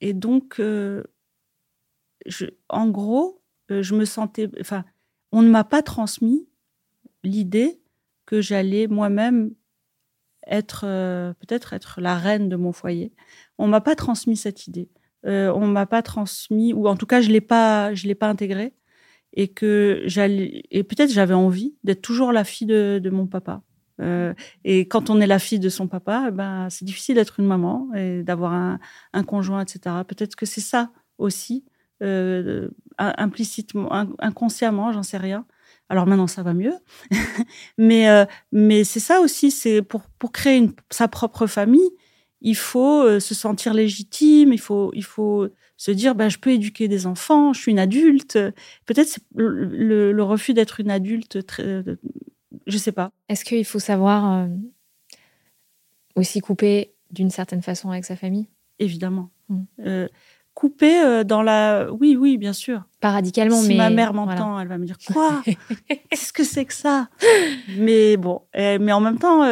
et 0.00 0.12
donc, 0.12 0.60
euh, 0.60 1.04
en 2.68 2.88
gros, 2.88 3.42
je 3.68 3.94
me 3.94 4.04
sentais. 4.04 4.50
Enfin, 4.60 4.84
on 5.32 5.42
ne 5.42 5.48
m'a 5.48 5.64
pas 5.64 5.82
transmis 5.82 6.48
l'idée 7.22 7.80
que 8.26 8.40
j'allais 8.40 8.86
moi-même 8.86 9.52
être 10.46 10.82
peut-être 11.40 11.72
être 11.72 12.00
la 12.00 12.16
reine 12.16 12.48
de 12.48 12.56
mon 12.56 12.72
foyer. 12.72 13.12
On 13.58 13.66
m'a 13.66 13.80
pas 13.80 13.96
transmis 13.96 14.36
cette 14.36 14.66
idée. 14.66 14.88
on 15.24 15.66
m'a 15.66 15.86
pas 15.86 16.02
transmis, 16.02 16.72
ou 16.72 16.86
en 16.88 16.96
tout 16.96 17.06
cas 17.06 17.20
je 17.20 17.30
l'ai 17.30 17.40
pas, 17.40 17.94
je 17.94 18.06
l'ai 18.06 18.14
pas 18.14 18.28
intégré, 18.28 18.74
et 19.34 19.48
que 19.48 20.02
j'allais, 20.06 20.62
et 20.70 20.84
peut-être 20.84 21.10
j'avais 21.10 21.34
envie 21.34 21.74
d'être 21.84 22.02
toujours 22.02 22.32
la 22.32 22.44
fille 22.44 22.66
de, 22.66 23.10
mon 23.10 23.26
papa. 23.26 23.62
Euh, 24.00 24.32
et 24.64 24.88
quand 24.88 25.10
on 25.10 25.20
est 25.20 25.26
la 25.26 25.38
fille 25.38 25.58
de 25.58 25.68
son 25.68 25.86
papa, 25.88 26.26
eh 26.28 26.30
ben, 26.30 26.68
c'est 26.70 26.84
difficile 26.84 27.16
d'être 27.16 27.40
une 27.40 27.46
maman 27.46 27.88
et 27.94 28.22
d'avoir 28.22 28.52
un, 28.52 29.24
conjoint, 29.24 29.62
etc. 29.62 29.96
Peut-être 30.06 30.36
que 30.36 30.46
c'est 30.46 30.60
ça 30.60 30.90
aussi, 31.18 31.64
euh, 32.02 32.68
implicitement, 32.98 33.92
inconsciemment, 34.18 34.92
j'en 34.92 35.02
sais 35.02 35.16
rien. 35.16 35.46
Alors 35.88 36.06
maintenant, 36.06 36.26
ça 36.26 36.42
va 36.42 36.54
mieux. 36.54 36.74
mais 37.78 38.08
euh, 38.08 38.24
mais 38.52 38.84
c'est 38.84 39.00
ça 39.00 39.20
aussi, 39.20 39.50
c'est 39.50 39.82
pour, 39.82 40.02
pour 40.18 40.32
créer 40.32 40.56
une, 40.56 40.72
sa 40.90 41.08
propre 41.08 41.46
famille, 41.46 41.90
il 42.40 42.56
faut 42.56 43.02
euh, 43.02 43.20
se 43.20 43.34
sentir 43.34 43.74
légitime, 43.74 44.52
il 44.52 44.60
faut, 44.60 44.90
il 44.94 45.04
faut 45.04 45.48
se 45.76 45.90
dire, 45.90 46.14
ben, 46.14 46.28
je 46.28 46.38
peux 46.38 46.50
éduquer 46.50 46.88
des 46.88 47.06
enfants, 47.06 47.52
je 47.52 47.60
suis 47.60 47.72
une 47.72 47.78
adulte. 47.78 48.38
Peut-être 48.86 49.18
le, 49.34 49.64
le, 49.64 50.12
le, 50.12 50.22
refus 50.22 50.54
d'être 50.54 50.80
une 50.80 50.90
adulte 50.90 51.44
très, 51.46 51.82
je 52.66 52.78
sais 52.78 52.92
pas. 52.92 53.12
Est-ce 53.28 53.44
qu'il 53.44 53.64
faut 53.64 53.78
savoir 53.78 54.32
euh, 54.32 54.48
aussi 56.16 56.40
couper 56.40 56.94
d'une 57.10 57.30
certaine 57.30 57.62
façon 57.62 57.90
avec 57.90 58.04
sa 58.04 58.16
famille? 58.16 58.48
Évidemment. 58.78 59.30
Mm. 59.48 59.62
Euh, 59.80 60.08
couper 60.54 61.00
euh, 61.02 61.24
dans 61.24 61.42
la. 61.42 61.88
Oui, 61.92 62.16
oui, 62.18 62.38
bien 62.38 62.52
sûr. 62.52 62.84
Pas 63.00 63.10
radicalement, 63.10 63.60
si 63.60 63.68
mais. 63.68 63.76
ma 63.76 63.90
mère 63.90 64.14
m'entend, 64.14 64.58
elle 64.58 64.68
va 64.68 64.78
me 64.78 64.86
dire 64.86 64.96
Quoi? 65.12 65.42
Qu'est-ce 66.10 66.32
que 66.32 66.44
c'est 66.44 66.64
que 66.64 66.74
ça? 66.74 67.08
Mais 67.76 68.16
bon, 68.16 68.42
mais 68.54 68.92
en 68.92 69.00
même 69.00 69.18
temps, 69.18 69.42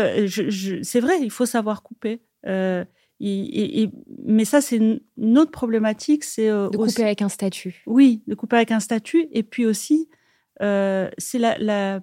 c'est 0.82 1.00
vrai, 1.00 1.20
il 1.20 1.30
faut 1.30 1.46
savoir 1.46 1.82
couper. 1.82 2.22
Et, 3.20 3.90
mais 4.24 4.44
ça, 4.44 4.60
c'est 4.60 4.76
une, 4.76 5.38
autre 5.38 5.50
problématique. 5.50 6.24
C'est 6.24 6.48
de 6.48 6.76
couper 6.76 7.04
avec 7.04 7.22
un 7.22 7.28
statut. 7.28 7.82
Oui, 7.86 8.22
de 8.26 8.34
couper 8.34 8.56
avec 8.56 8.70
un 8.70 8.80
statut. 8.80 9.28
Et 9.32 9.42
puis 9.42 9.66
aussi, 9.66 10.08
c'est 10.60 11.38
la, 11.38 11.58
la, 11.58 12.00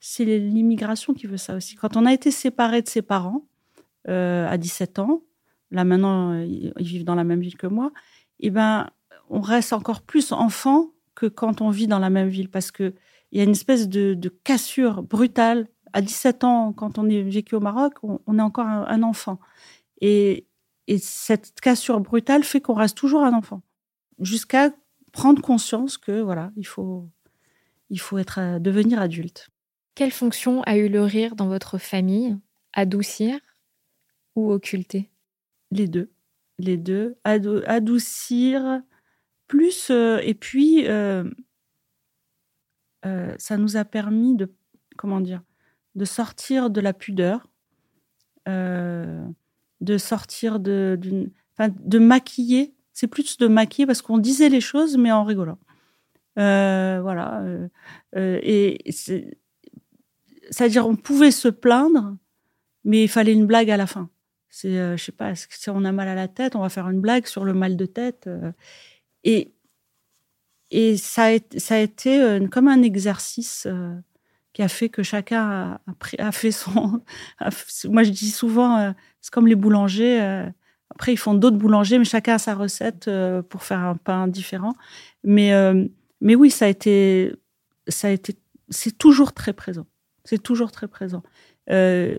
c'est 0.00 0.24
l'immigration 0.24 1.12
qui 1.12 1.26
veut 1.26 1.36
ça 1.36 1.54
aussi. 1.54 1.76
Quand 1.76 1.96
on 1.96 2.06
a 2.06 2.12
été 2.12 2.30
séparé 2.30 2.82
de 2.82 2.88
ses 2.88 3.02
parents 3.02 3.44
euh, 4.08 4.48
à 4.48 4.56
17 4.56 4.98
ans, 4.98 5.22
là 5.70 5.84
maintenant 5.84 6.34
ils 6.40 6.72
vivent 6.78 7.04
dans 7.04 7.14
la 7.14 7.24
même 7.24 7.40
ville 7.40 7.56
que 7.56 7.66
moi, 7.66 7.92
eh 8.40 8.50
ben 8.50 8.90
on 9.28 9.40
reste 9.40 9.72
encore 9.72 10.02
plus 10.02 10.32
enfant 10.32 10.90
que 11.14 11.26
quand 11.26 11.60
on 11.60 11.70
vit 11.70 11.86
dans 11.86 11.98
la 11.98 12.10
même 12.10 12.28
ville 12.28 12.50
parce 12.50 12.70
que 12.70 12.94
il 13.32 13.38
y 13.38 13.40
a 13.40 13.44
une 13.44 13.50
espèce 13.50 13.88
de, 13.88 14.28
cassure 14.44 15.02
brutale. 15.02 15.68
À 15.92 16.02
17 16.02 16.44
ans, 16.44 16.72
quand 16.72 16.98
on 16.98 17.08
est 17.08 17.22
vécu 17.22 17.54
au 17.56 17.60
Maroc, 17.60 17.94
on, 18.02 18.38
est 18.38 18.42
encore 18.42 18.66
un, 18.66 19.02
enfant. 19.02 19.40
Et, 20.00 20.46
et, 20.86 20.98
cette 20.98 21.60
cassure 21.60 22.00
brutale 22.00 22.44
fait 22.44 22.60
qu'on 22.60 22.74
reste 22.74 22.96
toujours 22.96 23.22
un 23.22 23.32
enfant. 23.32 23.62
Jusqu'à 24.20 24.70
prendre 25.10 25.42
conscience 25.42 25.98
que, 25.98 26.20
voilà, 26.20 26.52
il 26.56 26.66
faut, 26.66 27.08
il 27.88 27.98
faut 27.98 28.18
être, 28.18 28.60
devenir 28.60 29.00
adulte. 29.00 29.50
Quelle 29.96 30.12
fonction 30.12 30.62
a 30.62 30.76
eu 30.76 30.88
le 30.88 31.02
rire 31.02 31.34
dans 31.34 31.48
votre 31.48 31.76
famille? 31.78 32.38
Adoucir 32.72 33.38
ou 34.36 34.52
occulter? 34.52 35.10
Les 35.72 35.88
deux. 35.88 36.12
Les 36.60 36.76
deux. 36.76 37.16
adoucir, 37.24 38.82
plus. 39.46 39.90
Euh, 39.90 40.18
et 40.22 40.34
puis, 40.34 40.86
euh, 40.86 41.24
euh, 43.06 43.34
ça 43.38 43.56
nous 43.56 43.76
a 43.76 43.84
permis 43.84 44.36
de. 44.36 44.52
Comment 44.96 45.20
dire 45.20 45.42
De 45.94 46.04
sortir 46.04 46.70
de 46.70 46.80
la 46.80 46.92
pudeur. 46.92 47.48
de 48.46 49.98
sortir 49.98 50.60
de. 50.60 50.98
de 51.58 51.98
maquiller. 51.98 52.74
C'est 52.92 53.06
plus 53.06 53.38
de 53.38 53.46
maquiller 53.46 53.86
parce 53.86 54.02
qu'on 54.02 54.18
disait 54.18 54.48
les 54.48 54.60
choses, 54.60 54.96
mais 54.98 55.12
en 55.12 55.24
rigolant. 55.24 55.58
voilà. 56.36 57.42
et 58.14 58.78
c'est 58.90 59.38
c'est-à-dire, 60.50 60.86
on 60.86 60.96
pouvait 60.96 61.30
se 61.30 61.48
plaindre, 61.48 62.16
mais 62.84 63.04
il 63.04 63.08
fallait 63.08 63.32
une 63.32 63.46
blague 63.46 63.70
à 63.70 63.76
la 63.76 63.86
fin. 63.86 64.10
C'est, 64.50 64.78
euh, 64.78 64.96
je 64.96 65.04
sais 65.04 65.12
pas, 65.12 65.34
si 65.34 65.70
on 65.70 65.84
a 65.84 65.92
mal 65.92 66.08
à 66.08 66.14
la 66.14 66.28
tête, 66.28 66.56
on 66.56 66.60
va 66.60 66.68
faire 66.68 66.88
une 66.90 67.00
blague 67.00 67.26
sur 67.26 67.44
le 67.44 67.54
mal 67.54 67.76
de 67.76 67.86
tête. 67.86 68.26
Euh. 68.26 68.52
et 69.24 69.52
et 70.72 70.96
ça 70.96 71.26
a, 71.34 71.38
ça 71.58 71.74
a 71.74 71.78
été 71.78 72.20
euh, 72.20 72.46
comme 72.46 72.68
un 72.68 72.82
exercice 72.82 73.66
qui 74.52 74.62
a 74.62 74.68
fait 74.68 74.88
que 74.88 75.02
chacun 75.02 75.80
a, 76.18 76.32
fait 76.32 76.52
son. 76.52 77.02
moi, 77.88 78.04
je 78.04 78.10
dis 78.10 78.30
souvent, 78.30 78.94
c'est 79.20 79.32
comme 79.32 79.48
les 79.48 79.56
boulangers. 79.56 80.20
après, 80.90 81.12
ils 81.12 81.16
font 81.16 81.34
d'autres 81.34 81.56
boulangers, 81.56 81.98
mais 81.98 82.04
chacun 82.04 82.34
a 82.34 82.38
sa 82.38 82.54
recette 82.54 83.10
pour 83.48 83.64
faire 83.64 83.80
un 83.80 83.96
pain 83.96 84.28
différent. 84.28 84.76
Mais, 85.24 85.52
mais 86.20 86.36
oui, 86.36 86.50
ça 86.50 86.66
a 86.66 86.68
été, 86.68 87.34
ça 87.88 88.06
a 88.06 88.10
été, 88.10 88.36
c'est 88.68 88.96
toujours 88.96 89.32
très 89.32 89.52
présent. 89.52 89.86
C'est 90.24 90.42
toujours 90.42 90.70
très 90.70 90.86
présent. 90.86 91.24
Euh, 91.70 92.16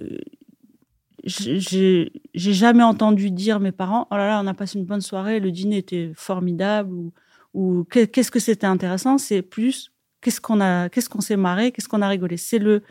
j'ai 1.23 2.11
jamais 2.33 2.83
entendu 2.83 3.31
dire 3.31 3.59
mes 3.59 3.71
parents 3.71 4.07
oh 4.11 4.15
là 4.15 4.27
là 4.27 4.41
on 4.43 4.47
a 4.47 4.53
passé 4.53 4.79
une 4.79 4.85
bonne 4.85 5.01
soirée 5.01 5.39
le 5.39 5.51
dîner 5.51 5.77
était 5.77 6.11
formidable 6.15 6.91
ou, 6.93 7.13
ou 7.53 7.83
qu'est-ce 7.85 8.31
que 8.31 8.39
c'était 8.39 8.67
intéressant? 8.67 9.17
C'est 9.17 9.41
plus 9.41 9.91
qu'est-ce 10.21 10.41
qu'on 10.41 10.61
a 10.61 10.89
qu'est-ce 10.89 11.09
qu'on 11.09 11.21
s'est 11.21 11.37
marré 11.37 11.71
qu'est-ce 11.71 11.89
qu'on 11.89 12.01
a 12.01 12.07
rigolé? 12.07 12.37
C'est 12.37 12.59
le 12.59 12.81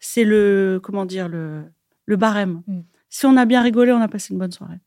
c'est 0.00 0.24
le 0.24 0.80
comment 0.82 1.06
dire 1.06 1.28
le 1.28 1.64
le 2.06 2.16
barème. 2.16 2.62
Mm. 2.66 2.80
si 3.08 3.26
on 3.26 3.36
a 3.36 3.44
bien 3.44 3.62
rigolé 3.62 3.92
on 3.92 4.00
a 4.00 4.08
passé 4.08 4.32
une 4.32 4.38
bonne 4.38 4.52
soirée. 4.52 4.80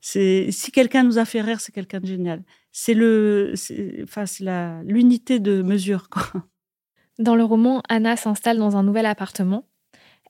C'est 0.00 0.50
si 0.50 0.70
quelqu'un 0.70 1.02
nous 1.02 1.18
a 1.18 1.24
fait 1.24 1.40
rire 1.40 1.60
c'est 1.60 1.72
quelqu'un 1.72 2.00
de 2.00 2.06
génial. 2.06 2.42
C'est 2.72 2.94
le 2.94 3.54
enfin 4.02 4.26
c'est 4.26 4.44
la 4.44 4.82
l'unité 4.84 5.40
de 5.40 5.62
mesure 5.62 6.08
quoi. 6.08 6.22
Dans 7.18 7.36
le 7.36 7.44
roman, 7.44 7.80
Anna 7.88 8.16
s'installe 8.16 8.58
dans 8.58 8.76
un 8.76 8.82
nouvel 8.82 9.06
appartement. 9.06 9.64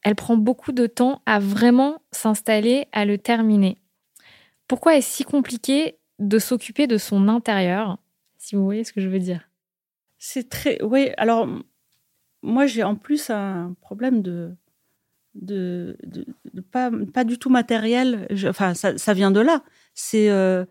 Elle 0.04 0.14
prend 0.14 0.36
beaucoup 0.36 0.72
de 0.72 0.86
temps 0.86 1.22
à 1.26 1.40
vraiment 1.40 2.02
s'installer, 2.12 2.86
à 2.92 3.04
le 3.04 3.18
terminer. 3.18 3.78
Pourquoi 4.68 4.96
est-ce 4.96 5.10
si 5.10 5.24
compliqué 5.24 5.98
de 6.18 6.38
s'occuper 6.38 6.86
de 6.86 6.98
son 6.98 7.28
intérieur, 7.28 7.98
si 8.38 8.54
vous 8.54 8.64
voyez 8.64 8.84
ce 8.84 8.92
que 8.92 9.00
je 9.00 9.08
veux 9.08 9.18
dire 9.18 9.48
C'est 10.18 10.48
très... 10.48 10.80
Oui, 10.82 11.10
alors 11.16 11.48
moi 12.42 12.66
j'ai 12.66 12.84
en 12.84 12.94
plus 12.94 13.30
un 13.30 13.74
problème 13.80 14.22
de... 14.22 14.54
de, 15.34 15.96
pas, 16.70 16.90
pas 17.12 17.24
du 17.24 17.38
tout 17.38 17.50
matériel. 17.50 18.28
enfin, 18.46 18.74
ça, 18.74 19.14
vient 19.14 19.30
de 19.30 19.40
là. 19.40 19.64
C'est... 19.94 20.30
Euh, 20.30 20.64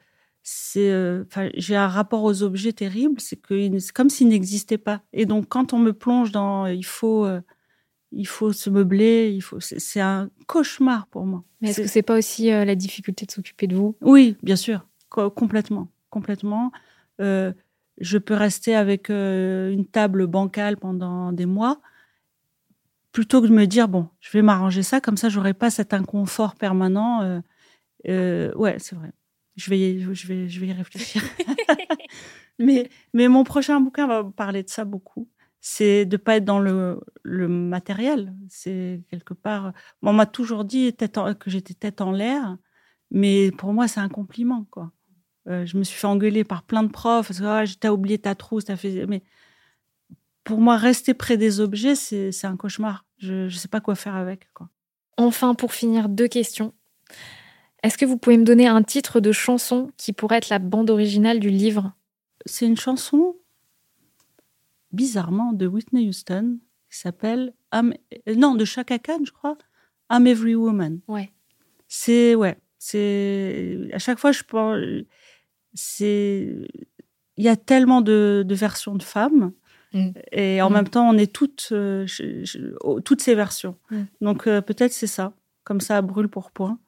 c'est, 0.45 0.91
euh, 0.91 1.23
j'ai 1.55 1.77
un 1.77 1.87
rapport 1.87 2.23
aux 2.23 2.43
objets 2.43 2.73
terrible. 2.73 3.19
C'est 3.19 3.37
que 3.37 3.91
comme 3.93 4.09
s'ils 4.09 4.27
n'existaient 4.27 4.77
pas. 4.77 5.01
Et 5.13 5.25
donc, 5.25 5.47
quand 5.47 5.71
on 5.71 5.79
me 5.79 5.93
plonge 5.93 6.31
dans, 6.31 6.67
il 6.67 6.85
faut, 6.85 7.25
euh, 7.25 7.39
il 8.13 8.27
faut 8.27 8.53
se 8.53 8.69
meubler, 8.69 9.31
il 9.33 9.41
faut, 9.41 9.59
c'est, 9.59 9.99
un 9.99 10.29
cauchemar 10.47 11.07
pour 11.07 11.25
moi. 11.25 11.43
Mais 11.61 11.69
est-ce 11.69 11.81
que 11.81 11.87
c'est 11.87 12.01
pas 12.01 12.17
aussi 12.17 12.51
euh, 12.51 12.65
la 12.65 12.75
difficulté 12.75 13.25
de 13.25 13.31
s'occuper 13.31 13.67
de 13.67 13.75
vous? 13.75 13.95
Oui, 14.01 14.37
bien 14.43 14.55
sûr, 14.55 14.87
complètement, 15.09 15.89
complètement. 16.09 16.71
je 17.19 18.17
peux 18.17 18.33
rester 18.33 18.75
avec 18.75 19.09
une 19.09 19.85
table 19.85 20.27
bancale 20.27 20.77
pendant 20.77 21.31
des 21.31 21.45
mois 21.45 21.79
plutôt 23.11 23.43
que 23.43 23.47
de 23.47 23.53
me 23.53 23.65
dire 23.65 23.87
bon, 23.87 24.09
je 24.19 24.31
vais 24.31 24.41
m'arranger 24.41 24.81
ça 24.81 24.99
comme 24.99 25.17
ça, 25.17 25.29
j'aurai 25.29 25.53
pas 25.53 25.69
cet 25.69 25.93
inconfort 25.93 26.55
permanent. 26.55 27.41
ouais, 28.05 28.77
c'est 28.79 28.95
vrai. 28.95 29.11
Je 29.55 29.69
vais, 29.69 29.99
je 29.99 30.27
vais, 30.27 30.49
je 30.49 30.59
vais 30.59 30.67
y 30.67 30.73
réfléchir. 30.73 31.21
mais, 32.59 32.89
mais 33.13 33.27
mon 33.27 33.43
prochain 33.43 33.79
bouquin 33.79 34.07
va 34.07 34.23
parler 34.23 34.63
de 34.63 34.69
ça 34.69 34.85
beaucoup. 34.85 35.27
C'est 35.65 36.05
de 36.05 36.17
pas 36.17 36.35
être 36.35 36.45
dans 36.45 36.59
le, 36.59 36.99
le 37.23 37.47
matériel. 37.47 38.35
C'est 38.49 39.01
quelque 39.09 39.33
part. 39.33 39.71
on 40.01 40.11
m'a 40.11 40.25
toujours 40.25 40.65
dit 40.65 40.93
tête 40.93 41.17
que 41.39 41.49
j'étais 41.49 41.73
tête 41.73 42.01
en 42.01 42.11
l'air, 42.11 42.57
mais 43.11 43.49
pour 43.51 43.71
moi, 43.71 43.87
c'est 43.87 44.01
un 44.01 44.09
compliment, 44.09 44.65
quoi. 44.69 44.91
Euh, 45.47 45.65
je 45.65 45.77
me 45.77 45.83
suis 45.83 45.97
fait 45.97 46.07
engueuler 46.07 46.43
par 46.43 46.63
plein 46.63 46.83
de 46.83 46.89
profs. 46.89 47.27
Parce 47.27 47.39
que 47.39 47.45
ah, 47.45 47.63
t'as 47.79 47.91
oublié 47.91 48.17
ta 48.17 48.35
trousse, 48.35 48.65
t'as 48.65 48.75
fait. 48.75 49.05
Mais 49.07 49.23
pour 50.43 50.59
moi, 50.59 50.75
rester 50.75 51.13
près 51.13 51.37
des 51.37 51.61
objets, 51.61 51.95
c'est 51.95 52.45
un 52.45 52.57
cauchemar. 52.57 53.05
Je 53.17 53.45
ne 53.45 53.49
sais 53.49 53.69
pas 53.69 53.79
quoi 53.79 53.95
faire 53.95 54.15
avec. 54.15 54.51
Quoi. 54.53 54.69
Enfin, 55.15 55.55
pour 55.55 55.73
finir, 55.73 56.09
deux 56.09 56.27
questions. 56.27 56.73
Est-ce 57.83 57.97
que 57.97 58.05
vous 58.05 58.17
pouvez 58.17 58.37
me 58.37 58.43
donner 58.43 58.67
un 58.67 58.83
titre 58.83 59.21
de 59.21 59.31
chanson 59.31 59.91
qui 59.95 60.11
pourrait 60.11 60.37
être 60.37 60.49
la 60.49 60.59
bande 60.59 60.89
originale 60.89 61.39
du 61.39 61.49
livre? 61.49 61.93
C'est 62.45 62.65
une 62.65 62.77
chanson, 62.77 63.37
bizarrement, 64.93 65.51
de 65.51 65.67
Whitney 65.67 66.07
Houston, 66.07 66.59
qui 66.89 66.99
s'appelle 66.99 67.53
Non, 68.35 68.55
de 68.55 68.65
Chaka 68.65 68.99
Khan, 68.99 69.19
je 69.25 69.31
crois. 69.31 69.57
I'm 70.11 70.27
Every 70.27 70.55
Woman. 70.55 70.99
Ouais. 71.07 71.31
C'est. 71.87 72.35
Ouais. 72.35 72.57
C'est. 72.77 73.89
À 73.91 73.99
chaque 73.99 74.19
fois, 74.19 74.31
je 74.31 74.43
pense. 74.43 74.77
C'est. 75.73 76.55
Il 77.37 77.43
y 77.43 77.49
a 77.49 77.55
tellement 77.55 78.01
de, 78.01 78.45
versions 78.49 78.95
de 78.95 79.03
femmes. 79.03 79.53
Mm. 79.93 80.09
Et 80.31 80.61
en 80.61 80.69
mm. 80.69 80.73
même 80.73 80.87
temps, 80.87 81.09
on 81.09 81.17
est 81.17 81.33
toutes, 81.33 81.69
euh, 81.71 82.05
toutes 83.03 83.21
ces 83.21 83.35
versions. 83.35 83.77
Mm. 83.89 84.03
Donc, 84.21 84.47
euh, 84.47 84.61
peut-être 84.61 84.93
c'est 84.93 85.07
ça. 85.07 85.33
comme 85.63 85.81
ça, 85.81 85.97
à 85.97 86.01
brûle 86.01 86.29
pour 86.29 86.51
point. 86.51 86.79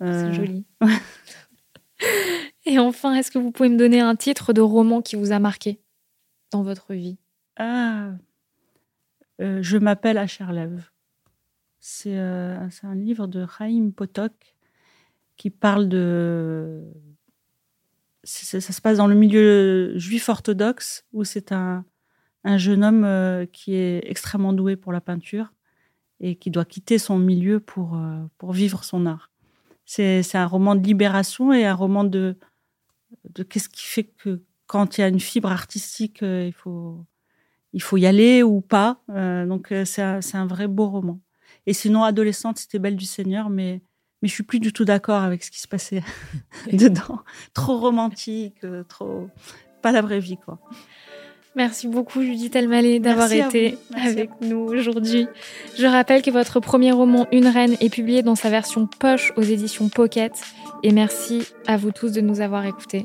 C'est 0.00 0.32
joli. 0.32 0.64
Et 2.66 2.78
enfin, 2.78 3.14
est-ce 3.14 3.30
que 3.30 3.38
vous 3.38 3.52
pouvez 3.52 3.68
me 3.68 3.76
donner 3.76 4.00
un 4.00 4.16
titre 4.16 4.52
de 4.52 4.60
roman 4.60 5.02
qui 5.02 5.14
vous 5.14 5.30
a 5.30 5.38
marqué 5.38 5.80
dans 6.50 6.62
votre 6.62 6.94
vie? 6.94 7.18
Ah, 7.56 8.12
je 9.38 9.76
m'appelle 9.78 10.18
à 10.18 10.26
Cherlev. 10.26 10.82
C'est 11.80 12.16
un 12.16 12.94
livre 12.94 13.26
de 13.26 13.46
Chaim 13.46 13.90
Potok 13.94 14.32
qui 15.36 15.50
parle 15.50 15.88
de 15.88 16.84
ça, 18.24 18.60
se 18.60 18.80
passe 18.80 18.98
dans 18.98 19.06
le 19.06 19.14
milieu 19.14 19.96
juif 19.98 20.28
orthodoxe 20.28 21.04
où 21.12 21.24
c'est 21.24 21.52
un, 21.52 21.84
un, 22.44 22.58
jeune 22.58 22.84
homme 22.84 23.04
euh, 23.04 23.46
qui 23.46 23.74
est 23.74 24.08
extrêmement 24.08 24.52
doué 24.52 24.76
pour 24.76 24.92
la 24.92 25.00
peinture 25.00 25.52
et 26.20 26.36
qui 26.36 26.50
doit 26.50 26.64
quitter 26.64 26.98
son 26.98 27.18
milieu 27.18 27.58
pour, 27.58 27.96
euh, 27.96 28.22
pour 28.38 28.52
vivre 28.52 28.84
son 28.84 29.06
art. 29.06 29.30
C'est 29.84 30.34
un 30.34 30.46
roman 30.46 30.76
de 30.76 30.86
libération 30.86 31.52
et 31.52 31.66
un 31.66 31.74
roman 31.74 32.04
de, 32.04 32.38
de 33.30 33.42
qu'est-ce 33.42 33.68
qui 33.68 33.84
fait 33.84 34.04
que 34.04 34.42
quand 34.66 34.96
il 34.96 35.00
y 35.00 35.04
a 35.04 35.08
une 35.08 35.20
fibre 35.20 35.50
artistique, 35.50 36.22
euh, 36.22 36.46
il, 36.46 36.52
faut, 36.52 37.04
il 37.72 37.82
faut 37.82 37.96
y 37.96 38.06
aller 38.06 38.42
ou 38.42 38.60
pas. 38.60 38.98
donc 39.08 39.72
c'est 39.84 40.02
un, 40.02 40.20
un, 40.34 40.46
vrai 40.46 40.68
beau 40.68 40.88
roman. 40.88 41.20
Et 41.66 41.72
sinon, 41.72 42.02
adolescente, 42.02 42.58
c'était 42.58 42.78
Belle 42.78 42.96
du 42.96 43.04
Seigneur, 43.04 43.48
mais 43.48 43.82
mais 44.22 44.28
je 44.28 44.34
suis 44.34 44.44
plus 44.44 44.60
du 44.60 44.72
tout 44.72 44.84
d'accord 44.84 45.22
avec 45.22 45.42
ce 45.42 45.50
qui 45.50 45.60
se 45.60 45.68
passait 45.68 46.02
dedans. 46.72 47.18
Trop 47.54 47.78
romantique, 47.78 48.64
euh, 48.64 48.84
trop 48.84 49.28
pas 49.82 49.92
la 49.92 50.00
vraie 50.00 50.20
vie 50.20 50.36
quoi. 50.36 50.58
Merci 51.54 51.86
beaucoup 51.86 52.22
Judith 52.22 52.56
Elmaleh 52.56 52.98
d'avoir 52.98 53.30
été 53.30 53.76
avec 53.94 54.30
nous 54.40 54.60
aujourd'hui. 54.60 55.26
Je 55.76 55.86
rappelle 55.86 56.22
que 56.22 56.30
votre 56.30 56.60
premier 56.60 56.92
roman 56.92 57.26
Une 57.30 57.46
reine 57.46 57.76
est 57.80 57.92
publié 57.92 58.22
dans 58.22 58.36
sa 58.36 58.48
version 58.48 58.86
poche 58.86 59.32
aux 59.36 59.42
éditions 59.42 59.90
Pocket 59.90 60.32
et 60.82 60.92
merci 60.92 61.46
à 61.66 61.76
vous 61.76 61.90
tous 61.90 62.12
de 62.12 62.22
nous 62.22 62.40
avoir 62.40 62.64
écoutés. 62.64 63.04